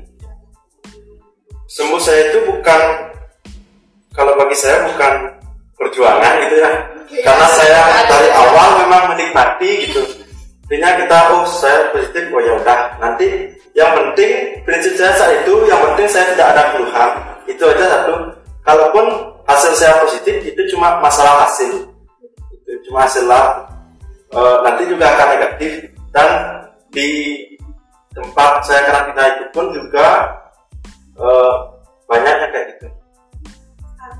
sembuh 1.66 1.99
saya 1.99 2.31
itu 2.31 2.38
bukan 2.55 2.83
kalau 4.14 4.38
bagi 4.38 4.55
saya 4.55 4.87
bukan 4.87 5.43
perjuangan 5.75 6.35
gitu 6.47 6.62
ya 6.62 6.96
karena 7.10 7.46
saya 7.54 7.80
dari 8.10 8.28
awal 8.34 8.68
memang 8.82 9.02
menikmati 9.14 9.70
gitu. 9.86 10.02
Artinya 10.66 10.90
kita 10.98 11.18
oh 11.30 11.44
saya 11.46 11.94
positif 11.94 12.26
oh 12.34 12.42
ya 12.42 12.52
udah. 12.58 12.80
Nanti 12.98 13.26
yang 13.78 13.90
penting 13.94 14.60
prinsip 14.66 14.98
saya 14.98 15.14
saat 15.14 15.32
itu 15.46 15.54
yang 15.70 15.78
penting 15.92 16.06
saya 16.10 16.34
tidak 16.34 16.48
ada 16.54 16.62
keluhan. 16.75 17.10
Itu 17.46 17.62
aja 17.70 17.84
satu. 17.86 18.14
Kalaupun 18.66 19.06
hasil 19.46 19.72
saya 19.78 19.94
positif 20.02 20.42
itu 20.42 20.62
cuma 20.75 20.98
masalah 20.98 21.46
hasil. 21.46 21.86
Itu 22.50 22.70
cuma 22.90 23.06
hasil 23.06 23.25
lah. 23.30 23.62
Eh, 24.34 24.56
nanti 24.66 24.82
juga 24.90 25.14
akan 25.14 25.28
negatif. 25.38 25.72
Dan 26.10 26.28
di 26.90 27.38
tempat 28.10 28.66
saya 28.66 28.82
karantina 28.90 29.25
itu 29.38 29.44
pun 29.54 29.70
juga 29.70 30.34
eh, 31.14 31.54
banyak 32.10 32.34
kayak 32.50 32.66
gitu 32.75 32.86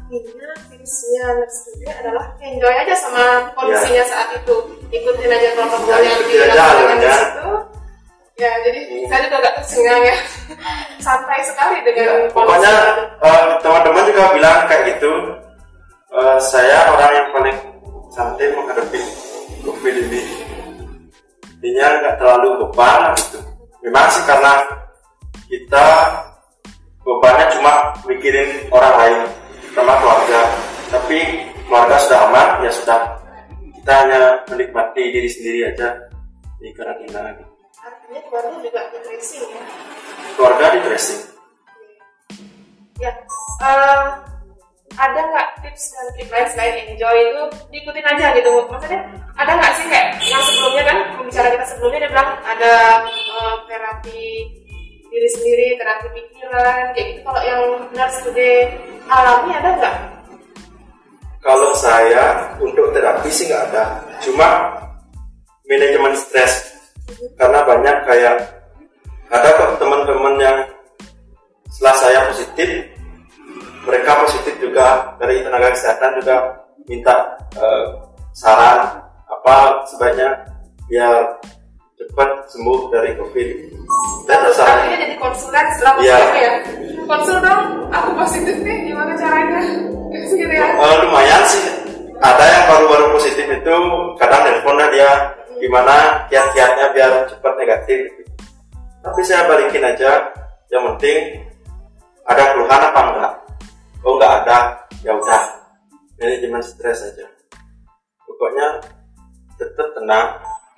artinya 0.06 0.22
tipsnya 0.70 1.26
studi 1.48 1.86
adalah 1.88 2.30
enjoy 2.38 2.70
aja 2.70 2.94
sama 2.94 3.25
kondisinya 3.52 4.04
saat 4.06 4.28
itu 4.32 4.54
ikutin 4.88 5.26
aja 5.28 5.48
protokol 5.52 5.90
Ya, 5.90 5.98
yang 6.00 6.14
ikutin 6.16 6.38
aja 6.38 6.46
dilakukan 6.46 6.62
di 6.62 6.78
alurnya. 6.78 7.14
situ 7.16 7.48
ya 8.36 8.50
jadi 8.62 8.80
Hmm. 8.86 9.04
saya 9.08 9.20
juga 9.22 9.36
agak 9.40 9.54
tercengang 9.56 10.02
ya 10.04 10.16
santai 11.00 11.40
sekali 11.42 11.76
dengan 11.82 12.08
pokoknya 12.30 12.70
kondisi. 12.70 13.25
eh, 13.25 13.44
teman-teman 13.58 14.04
juga 14.06 14.22
bilang 14.30 14.58
kayak 14.66 14.82
gitu, 14.88 15.12
uh, 16.12 16.36
saya 16.38 16.78
orang 16.86 17.12
yang 17.12 17.28
paling 17.32 17.56
santai 18.08 18.46
menghadapi 18.52 19.00
COVID 19.64 19.94
ini. 19.98 20.20
Intinya 21.50 21.86
nggak 21.96 22.16
terlalu 22.16 22.48
beban 22.62 23.16
gitu. 23.16 23.38
Memang 23.82 24.06
sih 24.12 24.22
karena 24.22 24.52
kita 25.48 25.86
bebannya 27.00 27.46
cuma 27.50 27.72
mikirin 28.04 28.50
orang 28.68 28.94
lain, 28.98 29.18
sama 29.76 29.92
keluarga. 30.00 30.40
Tapi 30.88 31.18
keluarga 31.68 31.97
sudah 32.00 32.21
aman, 32.33 32.49
ya 32.64 32.73
sudah 32.73 33.00
kita 33.76 33.92
hanya 33.92 34.21
menikmati 34.49 35.02
diri 35.12 35.28
sendiri 35.28 35.61
aja 35.68 35.88
di 36.56 36.73
karantina. 36.73 37.37
Artinya 37.76 38.21
keluarga 38.33 38.56
juga 38.64 38.80
di 38.88 38.99
tracing 39.04 39.45
ya? 39.45 39.62
Keluarga 40.35 40.66
di 40.73 40.80
tracing. 40.80 41.21
Ya, 42.97 43.12
uh, 43.61 44.25
ada 44.97 45.21
nggak 45.21 45.49
tips 45.61 45.92
dan 45.92 46.06
trik 46.16 46.33
lain 46.33 46.49
selain 46.49 46.75
enjoy 46.88 47.16
itu 47.21 47.45
diikutin 47.68 48.06
aja 48.09 48.33
gitu 48.33 48.64
maksudnya 48.73 49.04
ada 49.37 49.52
nggak 49.52 49.73
sih 49.76 49.85
kayak 49.92 50.16
yang 50.25 50.40
sebelumnya 50.40 50.85
kan 50.88 50.99
pembicara 51.21 51.49
kita 51.52 51.64
sebelumnya 51.68 52.00
dia 52.00 52.11
bilang 52.16 52.30
ada 52.40 52.75
uh, 53.37 53.54
terapi 53.68 54.49
diri 55.12 55.28
sendiri 55.37 55.76
terapi 55.76 56.06
pikiran 56.16 56.97
kayak 56.97 57.06
gitu 57.12 57.21
kalau 57.28 57.40
yang 57.45 57.61
benar 57.92 58.09
today 58.25 58.73
alami 59.10 59.50
ada 59.54 59.70
nggak? 59.78 59.96
Kalau 61.42 61.70
saya 61.78 62.54
untuk 62.58 62.90
terapi 62.90 63.30
sih 63.30 63.46
nggak 63.46 63.62
ada. 63.72 64.02
Cuma 64.22 64.75
manajemen 65.66 66.14
stres. 66.18 66.75
Karena 67.38 67.62
banyak 67.62 67.96
kayak 68.02 68.36
ada 69.30 69.48
kok 69.54 69.78
teman-teman 69.78 70.34
yang 70.42 70.58
setelah 71.70 71.96
saya 71.98 72.18
positif 72.30 72.70
mereka 73.86 74.10
positif 74.26 74.54
juga 74.58 75.14
dari 75.22 75.42
tenaga 75.46 75.70
kesehatan 75.75 76.18
juga 76.18 76.36
minta 76.90 77.14
uh, 77.58 77.86
saran 78.34 78.98
apa 79.26 79.86
sebaiknya 79.86 80.30
biar 80.90 81.38
cepat 81.98 82.50
sembuh 82.50 82.90
dari 82.90 83.14
covid 83.18 83.48
dan 84.54 84.66
akhirnya 84.66 84.98
jadi 85.02 85.16
konsulen 85.18 85.66
setelah 85.74 85.92
ya. 86.02 86.18
ya 86.38 86.52
konsul 87.06 87.36
dong 87.42 87.62
aku 87.90 88.10
positif 88.22 88.56
nih 88.62 88.92
gimana 88.92 89.12
caranya? 89.18 89.60
Gitu 90.12 90.34
ya. 90.46 90.66
Uh, 90.78 90.94
lumayan 91.06 91.42
sih. 91.46 91.64
Ada 92.16 92.44
yang 92.44 92.64
baru-baru 92.72 93.06
positif 93.12 93.44
itu 93.44 93.76
kadang 94.16 94.42
teleponnya 94.42 94.88
dia 94.88 95.10
gimana 95.60 96.24
kiat-kiatnya 96.32 96.86
biar 96.96 97.12
cepat 97.28 97.54
negatif? 97.60 98.00
Tapi 99.04 99.20
saya 99.22 99.46
balikin 99.46 99.84
aja. 99.84 100.32
Yang 100.66 100.82
penting 100.94 101.18
ada 102.26 102.42
keluhan 102.56 102.80
apa 102.90 103.00
enggak? 103.06 103.32
Oh 104.02 104.12
nggak 104.18 104.32
ada. 104.42 104.58
Ya 105.06 105.14
udah. 105.14 105.42
Manajemen 106.16 106.64
stres 106.64 107.04
saja 107.04 107.36
pokoknya 108.36 108.68
tetap 109.56 109.88
tenang. 109.96 110.26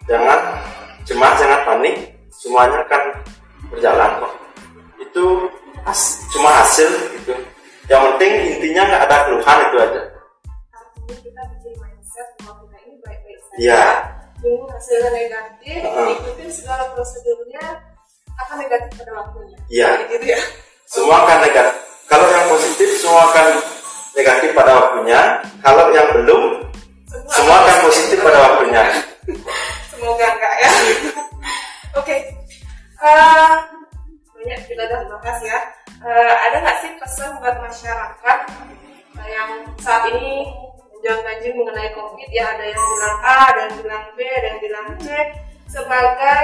Jangan 0.07 0.41
cemas 1.05 1.35
jangan 1.43 1.61
panik. 1.67 1.97
Semuanya 2.31 2.87
akan 2.87 3.03
berjalan 3.69 4.11
kok 4.21 4.33
itu 4.99 5.25
has, 5.85 6.01
cuma 6.35 6.51
hasil 6.65 6.89
gitu 7.21 7.33
yang 7.89 8.03
penting 8.15 8.33
intinya 8.59 8.83
nggak 8.89 9.03
ada 9.09 9.17
keluhan 9.29 9.59
itu 9.69 9.77
aja 9.79 10.03
kita 11.09 11.43
bikin 11.57 11.75
mindset 11.81 12.29
bahwa 12.45 12.65
kita 12.69 12.77
ini 12.85 12.97
baik-baik 13.01 13.39
saja 13.41 13.57
Iya. 13.59 13.85
Hasilnya 14.39 15.11
negatif, 15.11 15.83
Uh-uh. 15.83 16.15
ikutin 16.15 16.51
segala 16.55 16.95
prosedurnya 16.95 17.59
akan 18.39 18.57
negatif 18.63 18.91
pada 19.03 19.13
waktunya. 19.19 19.59
Iya. 19.67 19.91
Gitu 20.07 20.27
ya. 20.31 20.41
semua 20.89 21.21
akan 21.21 21.39
negatif 21.45 21.77
kalau 22.09 22.27
yang 22.33 22.45
positif 22.49 22.89
semua 22.97 23.29
akan 23.29 23.47
negatif 24.17 24.51
pada 24.57 24.73
waktunya 24.73 25.21
kalau 25.61 25.85
yang 25.93 26.09
belum 26.17 26.43
semua 27.29 27.57
akan 27.61 27.77
positif 27.85 28.19
pada 28.25 28.39
waktunya 28.41 28.83
Semoga 29.93 30.27
enggak 30.33 30.55
ya. 30.65 30.71
Oke. 32.01 32.17
Eh, 32.99 33.55
banyak 34.35 34.61
kita 34.67 34.83
udah 34.91 35.07
bahas 35.23 35.39
ya. 35.47 35.59
Eh, 36.03 36.35
ada 36.51 36.57
nggak 36.59 36.79
sih 36.83 36.91
pesan 36.99 37.39
buat 37.39 37.55
masyarakat 37.63 38.39
yang 39.23 39.51
saat 39.79 40.11
ini 40.11 40.51
menjual 40.91 41.19
ganjil 41.23 41.53
mengenai 41.63 41.95
COVID? 41.95 42.29
Ya 42.35 42.59
ada 42.59 42.65
yang 42.67 42.83
bilang 42.83 43.17
A, 43.23 43.35
ada 43.55 43.61
yang 43.71 43.75
bilang 43.87 44.05
B, 44.15 44.19
ada 44.27 44.47
yang 44.51 44.61
bilang 44.63 44.87
C 44.99 45.07
sebagai 45.71 46.43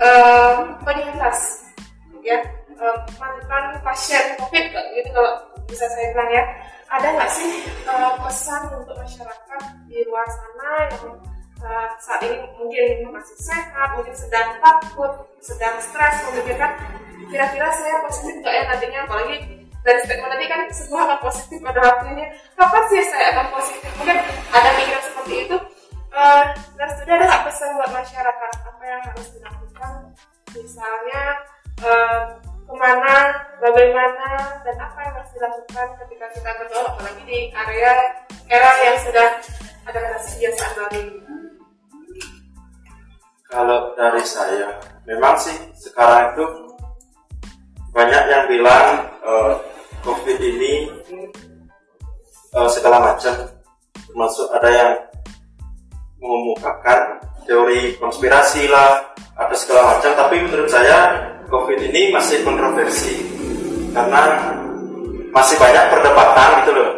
eh, 0.00 0.56
penyintas 0.88 1.68
ya. 2.24 2.40
Eh, 2.74 2.98
mantan 3.20 3.76
pasien 3.84 4.40
COVID 4.40 4.64
gitu 4.72 5.08
kalau 5.12 5.32
bisa 5.68 5.84
saya 5.92 6.16
bilang 6.16 6.30
ya. 6.32 6.44
Ada 6.88 7.12
nggak 7.12 7.28
sih 7.28 7.60
eh, 7.84 8.12
pesan 8.24 8.72
untuk 8.72 8.96
masyarakat 8.96 9.60
di 9.84 10.00
luar 10.08 10.24
sana 10.32 10.88
yang 10.88 11.33
eh, 11.64 11.88
saat 11.96 12.20
ini 12.22 12.36
mungkin 12.60 13.08
masih 13.10 13.36
sehat, 13.40 13.96
mungkin 13.96 14.12
sedang 14.12 14.60
takut, 14.60 15.12
sedang 15.40 15.80
stres 15.80 16.20
memikirkan 16.30 16.76
kira-kira 17.32 17.68
saya 17.72 18.04
positif 18.04 18.34
nggak 18.44 18.54
ya 18.54 18.62
nantinya? 18.68 19.00
Apalagi 19.08 19.36
dari 19.84 19.98
statement 20.04 20.32
tadi 20.32 20.44
kan 20.48 20.60
semua 20.72 21.00
akan 21.08 21.18
positif 21.28 21.58
pada 21.60 21.80
waktunya 21.80 22.26
kapan 22.56 22.82
sih 22.92 23.02
saya 23.08 23.26
akan 23.36 23.46
positif? 23.56 23.90
Mungkin 23.96 24.16
ada 24.52 24.68
pikiran 24.76 25.02
seperti 25.02 25.34
itu. 25.48 25.56
Eh, 26.14 26.44
dan 26.78 26.88
sudah 26.94 27.14
ada 27.18 27.36
pesan 27.42 27.68
buat 27.74 27.90
masyarakat? 27.90 28.50
Apa 28.62 28.82
yang 28.84 29.02
harus 29.02 29.28
dilakukan? 29.34 29.92
Misalnya 30.54 31.22
eh, 31.82 32.22
ke 32.64 32.74
mana 32.80 33.16
bagaimana 33.60 34.28
dan 34.64 34.76
apa 34.80 34.98
yang 35.04 35.12
harus 35.20 35.30
dilakukan 35.34 35.86
ketika 36.04 36.26
kita 36.32 36.50
berdoa? 36.60 36.86
Apalagi 36.94 37.22
di 37.26 37.40
area 37.50 37.92
era 38.48 38.70
yang 38.84 38.98
sudah 39.00 39.28
ada 39.84 40.00
kebiasaan 40.20 40.72
baru 40.76 40.96
ini. 41.00 41.43
Kalau 43.44 43.92
dari 43.92 44.24
saya, 44.24 44.72
memang 45.04 45.36
sih 45.36 45.52
sekarang 45.76 46.32
itu 46.32 46.44
banyak 47.92 48.24
yang 48.26 48.44
bilang 48.48 49.04
eh, 49.20 49.52
COVID 50.00 50.38
ini 50.40 50.88
eh, 52.56 52.68
segala 52.72 53.12
macam, 53.12 53.34
termasuk 54.08 54.48
ada 54.48 54.70
yang 54.72 54.92
mengemukakan 56.18 57.20
teori 57.44 57.92
konspirasi 58.00 58.64
lah 58.72 59.04
atau 59.36 59.56
segala 59.56 59.96
macam. 59.96 60.12
Tapi 60.16 60.36
menurut 60.40 60.70
saya 60.72 61.12
COVID 61.52 61.78
ini 61.92 62.10
masih 62.10 62.40
kontroversi 62.42 63.20
karena 63.92 64.50
masih 65.30 65.56
banyak 65.60 65.84
perdebatan 65.92 66.50
gitu 66.64 66.72
loh. 66.72 66.90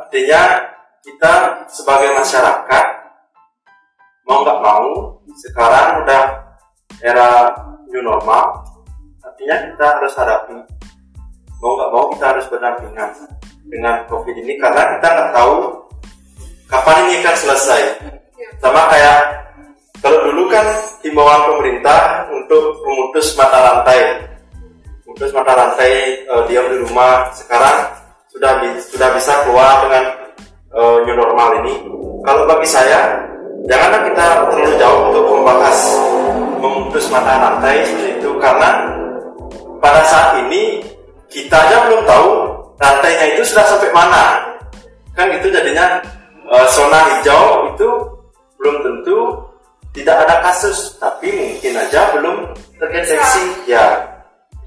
Artinya 0.00 0.42
kita 1.04 1.32
sebagai 1.68 2.14
masyarakat 2.16 2.84
mau 4.26 4.46
nggak 4.46 4.60
mau 4.62 4.86
sekarang 5.40 6.04
udah 6.04 6.22
era 7.00 7.52
new 7.88 8.02
normal. 8.04 8.64
Artinya 9.22 9.56
kita 9.72 9.86
harus 9.98 10.12
hadapi 10.18 10.82
mau 11.62 11.78
nggak 11.78 11.90
mau 11.94 12.04
kita 12.10 12.24
harus 12.34 12.44
berdampingan 12.50 13.10
dengan 13.70 14.02
covid 14.10 14.34
ini 14.34 14.58
karena 14.58 14.98
kita 14.98 15.08
nggak 15.14 15.30
tahu 15.30 15.54
kapan 16.66 16.96
ini 17.06 17.14
akan 17.22 17.36
selesai. 17.38 17.82
Sama 18.58 18.90
kayak 18.90 19.18
kalau 20.02 20.18
dulu 20.26 20.50
kan 20.50 20.66
himbauan 21.06 21.46
pemerintah 21.54 22.26
untuk 22.34 22.82
memutus 22.82 23.38
mata 23.38 23.58
rantai. 23.62 24.26
Memutus 25.06 25.30
mata 25.30 25.54
rantai 25.54 26.26
eh, 26.26 26.42
diam 26.50 26.66
di 26.66 26.82
rumah. 26.82 27.30
Sekarang 27.30 27.94
sudah 28.34 28.58
sudah 28.82 29.08
bisa 29.14 29.46
keluar 29.46 29.86
dengan 29.86 30.04
eh, 30.74 30.96
new 31.06 31.14
normal 31.14 31.62
ini. 31.62 31.74
Kalau 32.26 32.42
bagi 32.50 32.66
saya 32.66 33.22
jauh 33.70 33.82
membahas 35.52 35.80
memutus 36.64 37.04
mata 37.12 37.32
rantai 37.36 37.84
seperti 37.84 38.10
itu. 38.20 38.30
Karena 38.40 38.70
pada 39.84 40.02
saat 40.08 40.40
ini 40.46 40.80
kita 41.28 41.52
aja 41.52 41.76
belum 41.88 42.02
tahu 42.08 42.28
rantainya 42.80 43.36
itu 43.36 43.42
sudah 43.44 43.64
sampai 43.68 43.92
mana. 43.92 44.40
Kan 45.12 45.28
itu 45.36 45.52
jadinya 45.52 46.00
zona 46.72 47.00
hijau 47.16 47.68
itu 47.76 47.88
belum 48.56 48.76
tentu 48.80 49.18
tidak 49.92 50.16
ada 50.24 50.40
kasus. 50.40 50.96
Tapi 50.96 51.28
mungkin 51.28 51.72
aja 51.76 52.00
belum 52.16 52.36
terdeteksi. 52.80 53.44
Ya 53.68 54.00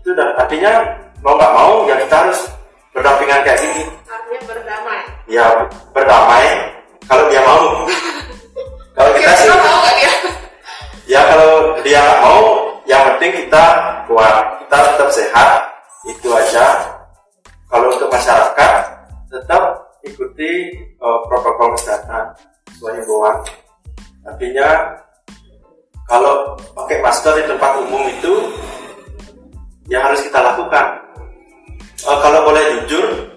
itu 0.05 0.13
dah. 0.13 0.37
Artinya 0.37 0.85
mau 1.25 1.33
nggak 1.33 1.53
mau 1.57 1.89
ya 1.89 1.97
kita 2.05 2.15
harus 2.29 2.39
berdampingan 2.93 3.41
kayak 3.41 3.57
gini. 3.57 3.83
Artinya 4.05 4.41
berdamai. 4.45 4.99
Ya 5.25 5.47
berdamai. 5.97 6.45
Kalau 7.09 7.25
dia 7.33 7.41
mau. 7.41 7.63
Kalau 8.95 9.11
kita 9.11 9.33
sih 9.35 9.51
ya 11.05 11.21
kalau 11.25 11.77
dia 11.85 12.01
mau 12.21 12.65
yang 12.85 13.01
penting 13.13 13.45
kita 13.45 13.65
kuat. 14.05 14.65
Kita 14.65 14.77
tetap 14.93 15.09
sehat 15.13 15.49
itu 16.05 16.29
aja. 16.33 16.65
Kalau 17.69 17.89
untuk 17.89 18.09
masyarakat 18.09 18.73
tetap 19.29 19.63
ikuti 20.05 20.73
eh, 20.77 21.19
protokol 21.29 21.73
kesehatan 21.77 22.33
sesuai 22.73 23.01
himbauan. 23.01 23.37
Artinya 24.25 24.69
kalau 26.05 26.53
pakai 26.77 27.01
masker 27.01 27.33
di 27.41 27.43
tempat 27.49 27.71
umum 27.81 28.05
itu 28.09 28.33
ya 29.89 30.05
harus 30.05 30.21
kita 30.21 30.41
lakukan. 30.41 31.01
Eh, 32.05 32.17
kalau 32.21 32.39
boleh 32.45 32.63
jujur 32.85 33.33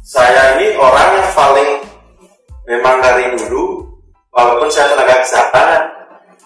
saya 0.00 0.56
ini 0.56 0.78
orang 0.78 1.20
yang 1.20 1.30
paling 1.36 1.70
memang 2.64 2.96
dari 3.02 3.34
dulu 3.36 3.84
walaupun 4.32 4.70
saya 4.70 4.94
tenaga 4.94 5.20
kesehatan 5.22 5.95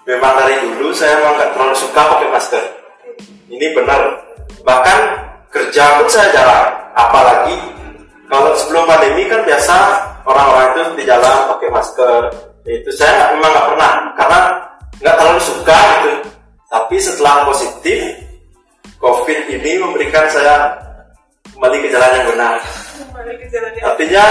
memang 0.09 0.33
dari 0.41 0.55
dulu 0.65 0.93
saya 0.97 1.21
memang 1.21 1.35
nggak 1.37 1.51
terlalu 1.57 1.75
suka 1.77 2.01
pakai 2.01 2.29
masker. 2.33 2.65
Ini 3.51 3.67
benar. 3.77 4.01
Bahkan 4.65 4.99
kerja 5.51 5.85
pun 6.01 6.07
saya 6.09 6.29
jarang. 6.33 6.69
Apalagi 6.97 7.57
kalau 8.31 8.55
sebelum 8.57 8.87
pandemi 8.87 9.27
kan 9.27 9.43
biasa 9.43 9.77
orang-orang 10.25 10.67
itu 10.73 10.83
di 11.03 11.05
jalan 11.05 11.37
pakai 11.57 11.69
masker. 11.69 12.21
Itu 12.65 12.91
saya 12.95 13.35
memang 13.37 13.51
nggak 13.51 13.67
pernah. 13.75 13.93
Karena 14.17 14.41
nggak 15.01 15.17
terlalu 15.17 15.41
suka 15.43 15.81
gitu. 16.05 16.19
Tapi 16.71 16.97
setelah 17.03 17.35
positif 17.51 18.01
covid 19.03 19.41
ini 19.51 19.81
memberikan 19.81 20.23
saya 20.31 20.71
kembali 21.51 21.77
ke 21.83 21.89
jalan 21.91 22.11
yang 22.15 22.27
benar. 22.31 22.55
Kembali 23.01 23.33
ke 23.43 23.47
jalan 23.51 23.71
yang 23.75 23.85
artinya 23.91 24.25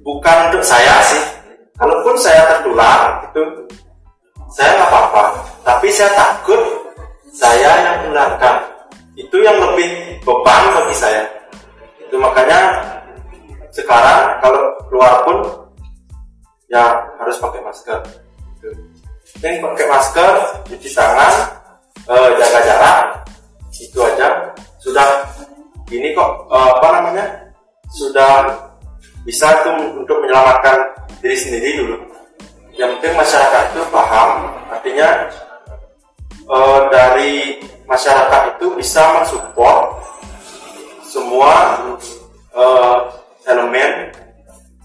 bukan 0.00 0.36
untuk 0.50 0.64
saya 0.64 0.98
sih. 1.04 1.22
Kalaupun 1.76 2.14
saya 2.14 2.46
tertular 2.46 3.26
itu 3.28 3.42
saya 4.52 4.70
nggak 4.76 4.90
apa-apa 4.92 5.22
tapi 5.62 5.88
saya 5.94 6.10
takut 6.14 6.60
saya 7.32 7.70
yang 7.80 7.96
menularkan 8.06 8.72
itu 9.16 9.36
yang 9.40 9.56
lebih 9.60 10.20
beban 10.24 10.62
bagi 10.76 10.96
saya. 10.96 11.24
Itu 12.00 12.16
makanya 12.20 12.80
sekarang 13.72 14.40
kalau 14.44 14.62
keluar 14.88 15.24
pun 15.24 15.36
ya 16.68 17.00
harus 17.20 17.36
pakai 17.40 17.60
masker. 17.64 17.98
Gitu. 18.60 18.68
Pakai 19.40 19.86
masker 19.88 20.32
cuci 20.68 20.88
tangan 20.92 21.34
eh, 22.08 22.28
jaga 22.36 22.60
jarak 22.64 22.98
itu 23.72 23.98
aja. 24.00 24.28
Sudah 24.80 25.06
ini 25.88 26.12
kok 26.12 26.30
eh, 26.52 26.68
apa 26.78 26.88
namanya? 27.00 27.24
Sudah 27.92 28.48
bisa 29.22 29.48
tuh 29.64 30.02
untuk 30.02 30.18
menyelamatkan 30.20 30.76
diri 31.22 31.36
sendiri 31.38 31.68
dulu 31.78 32.11
yang 32.76 32.90
penting 32.98 33.14
masyarakat 33.16 33.62
itu 33.72 33.82
paham 33.92 34.30
artinya 34.72 35.08
eh, 36.48 36.80
dari 36.88 37.32
masyarakat 37.84 38.42
itu 38.56 38.66
bisa 38.80 39.02
mensupport 39.20 40.00
semua 41.04 41.76
eh, 42.56 42.98
elemen 43.48 44.08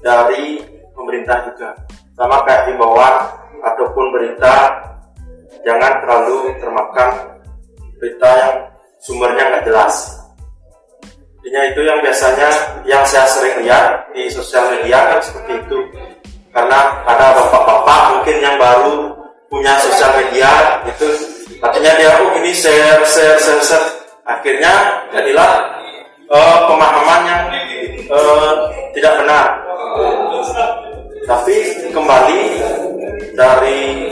dari 0.04 0.60
pemerintah 0.92 1.48
juga. 1.52 1.70
Sama 2.18 2.42
kayak 2.44 2.74
himbauan 2.74 3.16
ataupun 3.62 4.06
berita 4.10 4.74
jangan 5.62 6.02
terlalu 6.02 6.56
termakan 6.58 7.12
berita 8.02 8.30
yang 8.42 8.56
sumbernya 9.00 9.44
nggak 9.54 9.66
jelas. 9.70 9.96
Intinya 11.40 11.62
itu 11.72 11.82
yang 11.86 12.00
biasanya 12.04 12.50
yang 12.84 13.04
saya 13.08 13.24
sering 13.30 13.64
lihat 13.64 14.12
di 14.12 14.28
sosial 14.28 14.68
media 14.76 15.16
kan 15.16 15.20
seperti 15.24 15.64
itu 15.64 15.80
karena 16.52 16.80
ada 17.06 17.26
bapak-bapak 17.36 18.02
mungkin 18.18 18.38
yang 18.44 18.56
baru 18.60 19.14
punya 19.48 19.74
sosial 19.80 20.12
media 20.20 20.82
itu 20.88 21.08
artinya 21.64 21.92
dia 21.98 22.12
oh 22.22 22.32
ini 22.40 22.52
share 22.52 23.02
share 23.08 23.40
share 23.40 23.64
share. 23.64 23.88
Akhirnya 24.28 25.04
jadilah 25.16 25.52
eh, 26.28 26.58
pemahaman 26.68 27.22
yang 27.24 27.44
eh, 28.12 28.52
tidak 28.92 29.14
benar. 29.24 29.48
Tapi 31.28 31.56
kembali 31.92 32.42
dari 33.36 34.12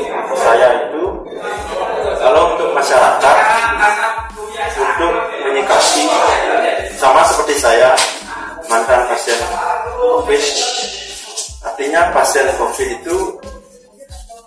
COVID 12.75 12.91
itu 12.91 13.19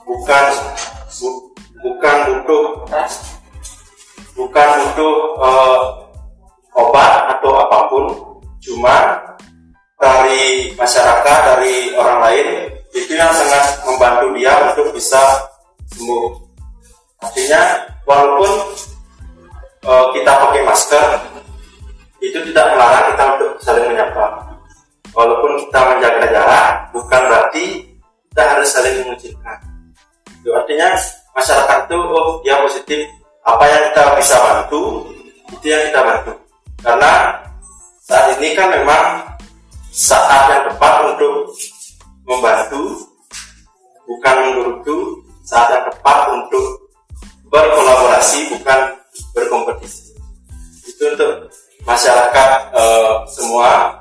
bukan 0.05 0.47
bu- 1.17 1.49
bukan 1.81 2.17
butuh 2.29 2.65
bukan 4.37 4.69
butuh 4.85 5.17
eh, 5.49 5.81
obat 6.77 7.13
atau 7.33 7.57
apa 7.57 7.89
pun. 7.89 8.05
Cuma 8.61 9.17
dari 9.97 10.77
masyarakat 10.77 11.39
dari 11.57 11.97
orang 11.97 12.21
lain 12.29 12.49
itu 12.93 13.17
yang 13.17 13.33
sangat 13.33 13.81
membantu 13.89 14.37
dia 14.37 14.53
untuk 14.77 14.93
bisa 14.93 15.49
sembuh. 15.97 16.29
Artinya 17.25 17.81
walaupun 18.05 18.53
eh, 19.89 20.05
kita 20.21 20.33
pakai 20.37 20.63
masker 20.69 21.07
itu 22.21 22.37
tidak 22.53 22.77
melarang 22.77 23.09
kita 23.09 23.25
untuk 23.41 23.51
saling 23.65 23.89
menyapa. 23.89 24.53
Walaupun 25.17 25.65
kita 25.65 25.81
menjaga 25.81 26.29
jarak 26.29 26.93
bukan 26.93 27.23
berarti 27.25 27.88
kita 28.39 28.55
harus 28.55 28.71
saling 28.71 28.95
mengucilkan. 29.03 29.59
Itu 30.39 30.55
artinya 30.55 30.95
masyarakat 31.35 31.91
itu 31.91 31.99
oh 31.99 32.39
dia 32.47 32.55
positif 32.63 33.03
apa 33.43 33.67
yang 33.67 33.83
kita 33.91 34.03
bisa 34.15 34.39
bantu 34.39 35.11
itu 35.59 35.67
yang 35.67 35.83
kita 35.91 36.01
bantu. 36.07 36.33
Karena 36.79 37.35
saat 38.07 38.39
ini 38.39 38.55
kan 38.55 38.71
memang 38.71 39.27
saat 39.91 40.55
yang 40.55 40.63
tepat 40.71 40.95
untuk 41.03 41.51
membantu 42.31 43.11
bukan 44.07 44.35
menggerutu 44.47 45.19
saat 45.43 45.75
yang 45.75 45.83
tepat 45.91 46.31
untuk 46.31 46.67
berkolaborasi 47.51 48.55
bukan 48.55 48.81
berkompetisi. 49.35 50.15
Itu 50.87 51.11
untuk 51.11 51.51
masyarakat 51.83 52.51
eh, 52.71 53.15
semua 53.35 53.99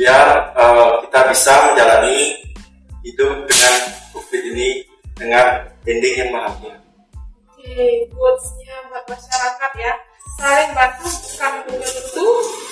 biar 0.00 0.48
eh, 0.56 0.92
kita 1.04 1.20
bisa 1.28 1.52
menjalani 1.68 2.37
hidup 3.08 3.48
dengan 3.48 3.74
COVID 4.12 4.42
ini 4.52 4.68
dengan 5.16 5.46
ending 5.82 6.14
yang 6.14 6.30
bahagia. 6.30 6.76
Oke, 7.48 7.86
quotes-nya 8.12 8.74
buat 8.88 9.04
masyarakat 9.08 9.72
ya. 9.76 9.92
Saling 10.38 10.70
bantu 10.70 11.06
bukan 11.10 11.52
begitu, 11.66 12.26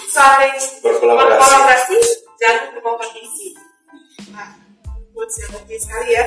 saling 0.08 0.54
Berkolaborasi. 0.78 1.34
berkolaborasi 1.34 1.98
jangan 2.38 2.64
berkompetisi. 2.72 3.48
Nah, 4.30 4.54
quotes 5.10 5.34
yang 5.42 5.50
oke 5.58 5.74
sekali 5.74 6.08
ya. 6.14 6.24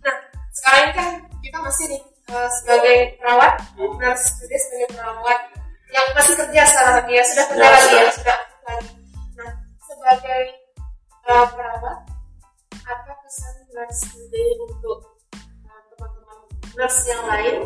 Nah, 0.00 0.16
sekarang 0.54 0.80
ini 0.84 0.92
kan 0.94 1.08
kita 1.42 1.58
masih 1.58 1.84
nih 1.90 2.02
eh, 2.30 2.48
sebagai 2.54 2.96
perawat, 3.18 3.54
nurse 3.74 4.28
juga 4.38 4.56
sebagai 4.56 4.88
perawat 4.94 5.40
yang 5.90 6.06
masih 6.14 6.34
kerja 6.38 6.62
sekarang 6.66 7.06
ya, 7.10 7.22
sudah 7.26 7.44
kerja 7.50 7.64
Ya, 7.64 7.70
lagi 7.70 7.82
ya, 7.90 7.90
sudah. 7.90 8.12
sudah 8.14 8.34
aktif 8.38 8.60
lagi. 8.62 8.90
Nah, 9.34 9.50
sebagai 9.82 10.42
eh, 11.24 11.46
perawat, 11.50 11.98
apa 12.84 13.12
pesan 13.24 13.54
nurse 13.72 14.04
sendiri 14.12 14.52
untuk 14.68 15.16
eh, 15.32 15.82
teman-teman 15.96 16.38
nurse 16.76 17.00
yang 17.08 17.24
lain 17.24 17.56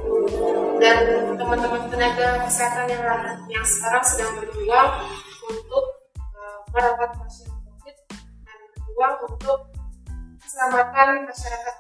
dan 0.79 0.99
teman-teman 1.35 1.83
tenaga 1.91 2.47
kesehatan 2.47 2.87
yang 2.87 3.03
lain 3.03 3.39
yang 3.51 3.67
sekarang 3.67 4.05
sedang 4.07 4.33
berjuang 4.39 4.91
untuk 5.51 5.85
eh, 6.15 6.59
merawat 6.71 7.11
pasien 7.19 7.51
COVID 7.51 7.97
dan 8.47 8.59
berjuang 8.75 9.15
untuk 9.27 9.59
keselamatan 10.39 11.09
masyarakat. 11.27 11.77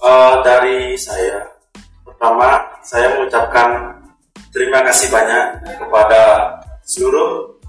Eh, 0.00 0.34
dari 0.44 1.00
saya 1.00 1.48
pertama 2.04 2.60
saya 2.84 3.16
mengucapkan 3.16 3.96
terima 4.52 4.84
kasih 4.84 5.08
banyak 5.08 5.64
kepada 5.80 6.20
seluruh 6.84 7.59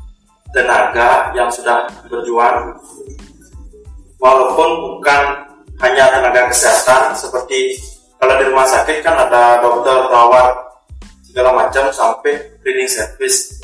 tenaga 0.51 1.31
yang 1.31 1.47
sudah 1.47 1.87
berjuang 2.07 2.75
walaupun 4.19 4.69
bukan 4.99 5.23
hanya 5.81 6.11
tenaga 6.13 6.51
kesehatan 6.51 7.15
seperti 7.15 7.79
kalau 8.21 8.37
di 8.37 8.45
rumah 8.51 8.67
sakit 8.67 9.01
kan 9.01 9.17
ada 9.17 9.63
dokter 9.63 9.95
perawat 10.11 10.53
segala 11.25 11.55
macam 11.55 11.89
sampai 11.89 12.37
cleaning 12.61 12.91
service 12.91 13.63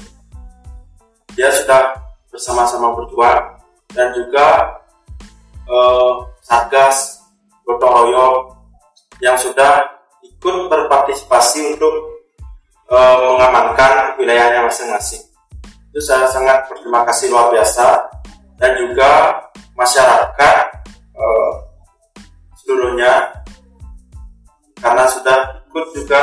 dia 1.38 1.52
sudah 1.54 1.94
bersama-sama 2.32 2.98
berjuang 2.98 3.62
dan 3.94 4.10
juga 4.16 4.80
eh, 5.68 6.14
satgas 6.42 7.22
gotong 7.68 7.92
royong 7.92 8.36
yang 9.20 9.36
sudah 9.36 9.84
ikut 10.24 10.56
berpartisipasi 10.72 11.76
untuk 11.76 11.94
eh, 12.88 13.18
mengamankan 13.22 14.16
wilayahnya 14.16 14.64
masing-masing. 14.64 15.27
Itu 15.92 16.00
saya 16.04 16.28
sangat 16.30 16.68
berterima 16.68 17.08
kasih 17.08 17.32
luar 17.32 17.52
biasa. 17.54 17.88
Dan 18.58 18.72
juga 18.78 19.38
masyarakat 19.78 20.58
eh, 21.14 21.52
seluruhnya. 22.64 23.14
Karena 24.78 25.10
sudah 25.10 25.66
ikut 25.70 25.86
juga 25.94 26.22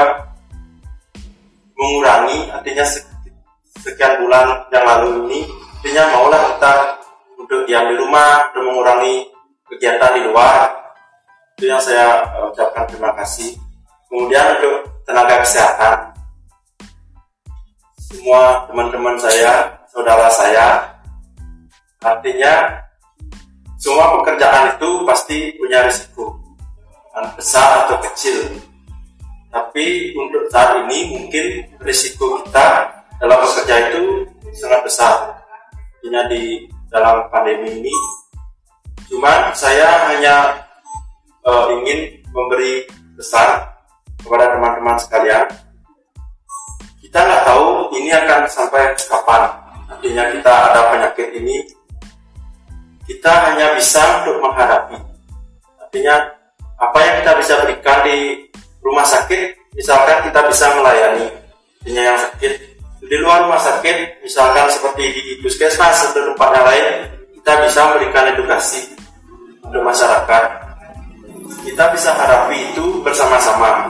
mengurangi 1.75 2.55
artinya 2.55 2.87
sek- 2.87 3.11
sekian 3.83 4.23
bulan 4.23 4.63
yang 4.71 4.87
lalu 4.87 5.27
ini 5.27 5.41
artinya 5.83 6.07
maulah 6.15 6.55
kita 6.55 6.75
untuk 7.35 7.67
diam 7.67 7.91
di 7.91 7.99
rumah 7.99 8.47
dan 8.55 8.63
mengurangi 8.63 9.27
kegiatan 9.67 10.15
di 10.15 10.23
luar. 10.31 10.71
Itu 11.59 11.67
yang 11.67 11.83
saya 11.83 12.23
eh, 12.35 12.51
ucapkan 12.51 12.87
terima 12.87 13.11
kasih. 13.19 13.59
Kemudian 14.07 14.59
untuk 14.59 14.87
tenaga 15.03 15.43
kesehatan 15.43 16.14
semua 18.15 18.63
teman-teman 18.71 19.19
saya 19.19 19.75
saudara 19.91 20.31
saya. 20.31 20.87
Artinya 21.99 22.79
semua 23.81 24.15
pekerjaan 24.21 24.79
itu 24.79 24.91
pasti 25.03 25.39
punya 25.59 25.83
risiko 25.91 26.39
besar 27.35 27.87
atau 27.87 27.99
kecil. 28.11 28.55
Tapi 29.51 30.15
untuk 30.19 30.47
saat 30.51 30.83
ini 30.87 31.15
mungkin 31.15 31.47
risiko 31.83 32.43
kita 32.43 32.91
dalam 33.19 33.39
bekerja 33.43 33.75
itu 33.91 34.27
sangat 34.55 34.81
besar. 34.87 35.15
Artinya 35.99 36.23
di 36.31 36.71
dalam 36.91 37.27
pandemi 37.31 37.83
ini. 37.83 37.95
Cuman 39.11 39.55
saya 39.55 40.11
hanya 40.11 40.65
uh, 41.47 41.71
ingin 41.81 42.19
memberi 42.35 42.87
pesan 43.15 43.63
kepada 44.23 44.55
teman-teman 44.59 44.99
sekalian. 44.99 45.47
Kita 47.15 47.31
nggak 47.31 47.47
tahu 47.47 47.95
ini 47.95 48.11
akan 48.11 48.43
sampai 48.51 48.91
kapan. 49.07 49.47
Artinya 49.87 50.35
kita 50.35 50.51
ada 50.51 50.81
penyakit 50.91 51.31
ini 51.39 51.63
kita 53.07 53.31
hanya 53.31 53.71
bisa 53.79 54.03
untuk 54.19 54.43
menghadapi. 54.43 54.99
Artinya 55.79 56.27
apa 56.75 56.99
yang 57.07 57.15
kita 57.23 57.33
bisa 57.39 57.55
berikan 57.63 58.03
di 58.03 58.19
rumah 58.83 59.07
sakit, 59.07 59.47
misalkan 59.79 60.27
kita 60.27 60.43
bisa 60.51 60.75
melayani 60.75 61.31
artinya 61.79 62.03
yang 62.03 62.19
sakit 62.19 62.53
di 63.07 63.17
luar 63.23 63.47
rumah 63.47 63.63
sakit, 63.63 64.19
misalkan 64.27 64.67
seperti 64.75 65.15
di 65.15 65.39
puskesmas 65.39 66.11
atau 66.11 66.35
tempatnya 66.35 66.67
lain, 66.67 66.87
kita 67.39 67.63
bisa 67.63 67.95
memberikan 67.95 68.27
edukasi 68.35 68.91
untuk 69.63 69.87
masyarakat. 69.87 70.45
Kita 71.63 71.95
bisa 71.95 72.11
hadapi 72.11 72.75
itu 72.75 72.99
bersama-sama. 73.07 73.87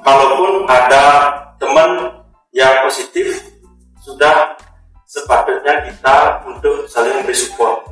Kalaupun 0.00 0.64
ada 0.64 1.28
teman 1.60 2.21
yang 2.52 2.84
positif, 2.84 3.40
sudah 4.04 4.56
sepatutnya 5.08 5.84
kita 5.88 6.40
untuk 6.48 6.88
saling 6.88 7.12
memberi 7.20 7.36
support. 7.36 7.84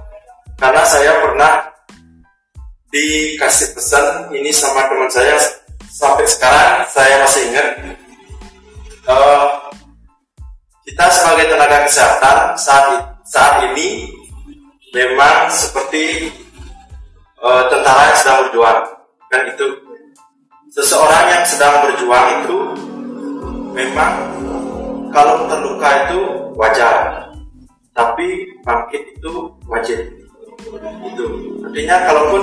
Karena 0.61 0.85
saya 0.85 1.17
pernah 1.25 1.53
dikasih 2.91 3.77
pesan 3.77 4.29
ini 4.35 4.51
sama 4.51 4.85
teman 4.91 5.07
saya 5.09 5.39
sampai 5.87 6.27
sekarang 6.27 6.83
saya 6.91 7.23
masih 7.23 7.43
ingat 7.55 7.69
uh, 9.07 9.71
kita 10.83 11.07
sebagai 11.13 11.55
tenaga 11.55 11.87
kesehatan 11.87 12.59
saat 12.59 12.99
saat 13.23 13.63
ini 13.71 14.11
memang 14.91 15.47
seperti 15.55 16.35
uh, 17.39 17.71
tentara 17.71 18.11
yang 18.11 18.19
sedang 18.19 18.39
berjuang. 18.49 18.81
Kan 19.31 19.43
itu 19.47 19.67
seseorang 20.75 21.27
yang 21.31 21.45
sedang 21.47 21.87
berjuang 21.87 22.27
itu 22.43 22.59
memang 23.75 24.15
kalau 25.11 25.47
terluka 25.51 25.89
itu 26.07 26.21
wajar 26.55 27.27
tapi 27.95 28.49
bangkit 28.65 29.03
itu 29.19 29.33
wajib. 29.67 29.99
Itu. 31.05 31.27
Artinya 31.65 31.97
kalaupun 32.05 32.43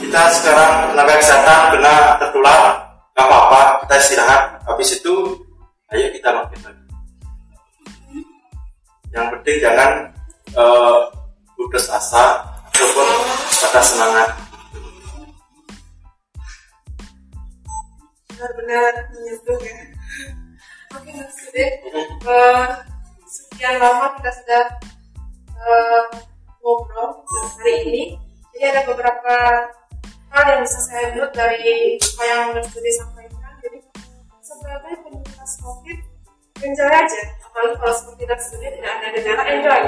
kita 0.00 0.22
sekarang 0.40 0.92
tenaga 0.92 1.14
kesehatan 1.20 1.60
kena 1.76 1.94
tertular 2.20 2.62
nggak 3.14 3.26
apa-apa 3.26 3.60
kita 3.84 3.94
istirahat. 4.00 4.42
Habis 4.66 5.00
itu 5.00 5.14
ayo 5.94 6.06
kita 6.12 6.28
makin 6.34 6.60
lagi. 6.66 6.84
Yang 9.14 9.26
penting 9.38 9.56
jangan 9.62 9.90
uh, 10.58 10.98
putus 11.54 11.86
asa 11.86 12.42
ataupun 12.74 13.08
patah 13.62 13.84
semangat. 13.84 14.28
Benar-benar 18.34 18.92
menyentuh 19.14 19.58
ya 19.62 19.93
oke 20.94 21.10
mas 21.10 21.38
uh, 22.26 22.68
sekian 23.26 23.76
lama 23.82 24.14
kita 24.18 24.30
sudah 24.30 24.64
uh, 25.58 26.04
ngobrol 26.62 27.26
hari 27.58 27.74
ini. 27.86 28.02
Jadi 28.54 28.64
ada 28.70 28.82
beberapa 28.86 29.34
hal 30.30 30.44
yang 30.46 30.60
bisa 30.62 30.78
saya 30.86 31.10
lihat 31.14 31.34
dari 31.34 31.98
apa 31.98 32.22
yang 32.22 32.46
studi 32.70 32.90
sampaikan. 32.94 33.52
Jadi 33.58 33.78
sebagai 34.38 34.94
penyintas 35.02 35.52
COVID, 35.58 35.98
enjoy 36.62 36.90
aja. 36.94 37.20
Apalagi 37.42 37.74
kalau 37.82 37.94
seperti 37.94 38.18
tidak 38.22 38.40
studi 38.42 38.66
tidak 38.78 38.92
ada 38.94 39.06
gejala, 39.18 39.42
enjoy. 39.50 39.82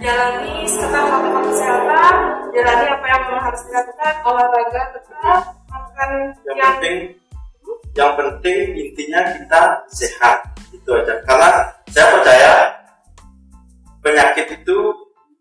Jalani 0.00 0.54
setelah 0.68 1.02
protokol 1.08 1.42
kesehatan, 1.48 2.14
jalani 2.52 2.86
apa 2.92 3.06
yang 3.08 3.20
memang 3.24 3.44
harus 3.48 3.60
dilakukan, 3.64 4.14
olahraga 4.28 4.82
tetap, 4.92 5.40
makan 5.72 6.08
yang, 6.12 6.24
yang 6.44 6.72
penting 6.76 7.19
yang 7.98 8.12
penting 8.14 8.78
intinya 8.78 9.20
kita 9.34 9.62
sehat 9.90 10.38
itu 10.70 10.90
aja 10.94 11.14
karena 11.26 11.50
saya 11.90 12.06
percaya 12.14 12.52
penyakit 14.00 14.46
itu 14.62 14.76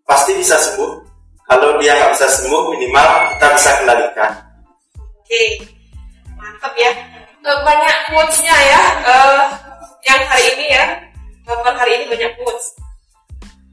pasti 0.04 0.34
bisa 0.36 0.58
sembuh. 0.58 1.06
Kalau 1.50 1.82
dia 1.82 1.98
nggak 1.98 2.14
bisa 2.14 2.28
sembuh, 2.30 2.62
minimal 2.78 3.08
kita 3.34 3.48
bisa 3.58 3.70
kendalikan. 3.82 4.32
Oke, 4.98 5.42
mantap 6.38 6.74
ya. 6.78 6.94
Eh, 7.40 7.60
banyak 7.66 7.98
quotes-nya 8.14 8.54
ya, 8.54 8.84
uh, 9.08 9.42
yang 10.06 10.22
hari 10.30 10.46
ini 10.54 10.66
ya, 10.70 10.86
per 11.48 11.74
hari 11.74 11.92
ini 11.98 12.06
banyak 12.12 12.32
quotes. 12.38 12.78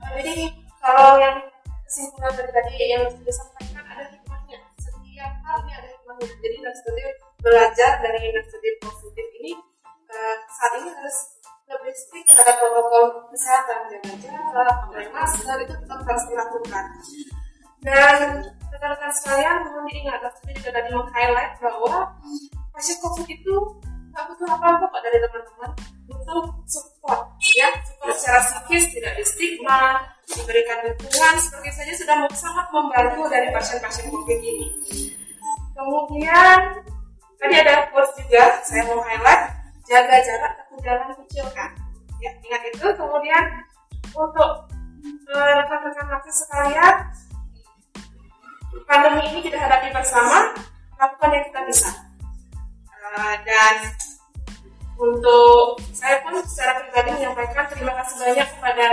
Uh, 0.01 0.17
jadi 0.25 0.49
kalau 0.81 1.21
yang 1.21 1.37
kesimpulan 1.85 2.33
dari 2.33 2.51
tadi 2.55 2.73
yang 2.89 3.03
sudah 3.13 3.27
disampaikan 3.29 3.85
ada 3.85 4.05
hikmahnya. 4.09 4.59
Setiap 4.81 5.33
hal 5.45 5.57
ini 5.67 5.73
ada 5.77 5.89
hikmahnya. 5.93 6.29
Jadi 6.41 6.57
studi 6.81 7.03
belajar 7.47 8.03
dari 8.03 8.35
studi 8.43 8.71
positif 8.83 9.27
ini 9.39 9.55
uh, 10.11 10.37
saat 10.51 10.83
ini 10.83 10.91
harus 10.91 11.19
lebih 11.67 11.95
strict 11.95 12.27
terhadap 12.31 12.59
protokol 12.59 13.31
kesehatan 13.31 13.91
jaga 13.91 14.13
jarak, 14.23 14.77
pakai 14.91 15.07
masker 15.15 15.57
itu 15.63 15.75
tetap 15.79 15.99
harus 16.03 16.25
dilakukan. 16.31 16.85
Dan 17.83 18.19
rekan-rekan 18.71 19.13
sekalian 19.15 19.57
mohon 19.67 19.87
diingat, 19.87 20.19
dokter 20.23 20.51
juga 20.59 20.71
tadi 20.75 20.91
meng-highlight 20.91 21.53
bahwa 21.63 21.95
pasien 22.75 22.99
COVID 23.03 23.29
itu 23.31 23.55
nggak 24.11 24.25
butuh 24.33 24.47
apa-apa 24.47 24.85
kok 24.91 25.03
dari 25.07 25.19
teman-teman, 25.23 25.71
butuh 26.07 26.43
support 26.67 27.35
ya, 27.55 27.69
support 27.83 28.15
secara 28.15 28.41
psikis, 28.43 28.85
tidak 28.95 29.13
di 29.19 29.25
stigma, 29.27 30.03
diberikan 30.27 30.87
dukungan, 30.87 31.35
seperti 31.39 31.71
saja 31.75 31.93
sudah 31.95 32.17
sangat 32.35 32.67
membantu 32.75 33.27
dari 33.31 33.51
pasien-pasien 33.55 34.07
COVID 34.11 34.39
ini. 34.39 34.71
Kemudian 35.77 36.59
tadi 37.37 37.55
ada 37.61 37.89
quotes 37.93 38.13
juga 38.21 38.61
saya 38.65 38.83
mau 38.89 39.01
highlight. 39.05 39.53
Jaga 39.87 40.19
jarak 40.19 40.53
jangan 40.83 41.15
kecilkan 41.25 41.71
ya 42.21 42.31
ingat 42.43 42.63
itu. 42.75 42.87
Kemudian 42.97 43.45
untuk 44.17 44.51
eh, 45.31 45.53
rekan-rekan 45.63 46.07
nakes 46.11 46.37
sekalian 46.47 46.95
pandemi 48.87 49.23
ini 49.33 49.41
kita 49.45 49.59
hadapi 49.59 49.93
bersama. 49.93 50.55
Lakukan 50.97 51.29
yang 51.29 51.45
kita 51.53 51.61
bisa. 51.69 51.91
Uh, 53.07 53.37
dan 53.47 53.75
untuk 54.97 55.79
saya 55.93 56.25
pun 56.25 56.41
secara 56.49 56.81
pribadi 56.81 57.21
menyampaikan 57.21 57.69
terima 57.69 57.93
kasih 58.01 58.17
banyak 58.17 58.49
kepada 58.49 58.87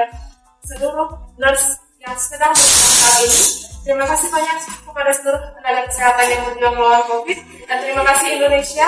seluruh 0.67 1.09
nurse 1.39 1.79
yang 2.03 2.15
sedang 2.19 2.51
saat 2.53 3.23
ini. 3.23 3.72
Terima 3.83 4.07
kasih 4.07 4.31
banyak 4.31 4.57
kepada 4.87 5.11
seluruh 5.11 5.43
tenaga 5.59 5.81
kesehatan 5.91 6.25
yang 6.31 6.41
berjuang 6.47 6.75
melawan 6.79 7.03
COVID 7.03 7.39
dan 7.67 7.77
terima 7.83 8.03
kasih 8.07 8.27
Indonesia. 8.39 8.87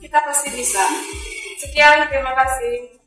Kita 0.00 0.18
pasti 0.24 0.48
bisa. 0.56 0.80
Sekian, 1.60 2.08
terima 2.08 2.32
kasih. 2.32 2.99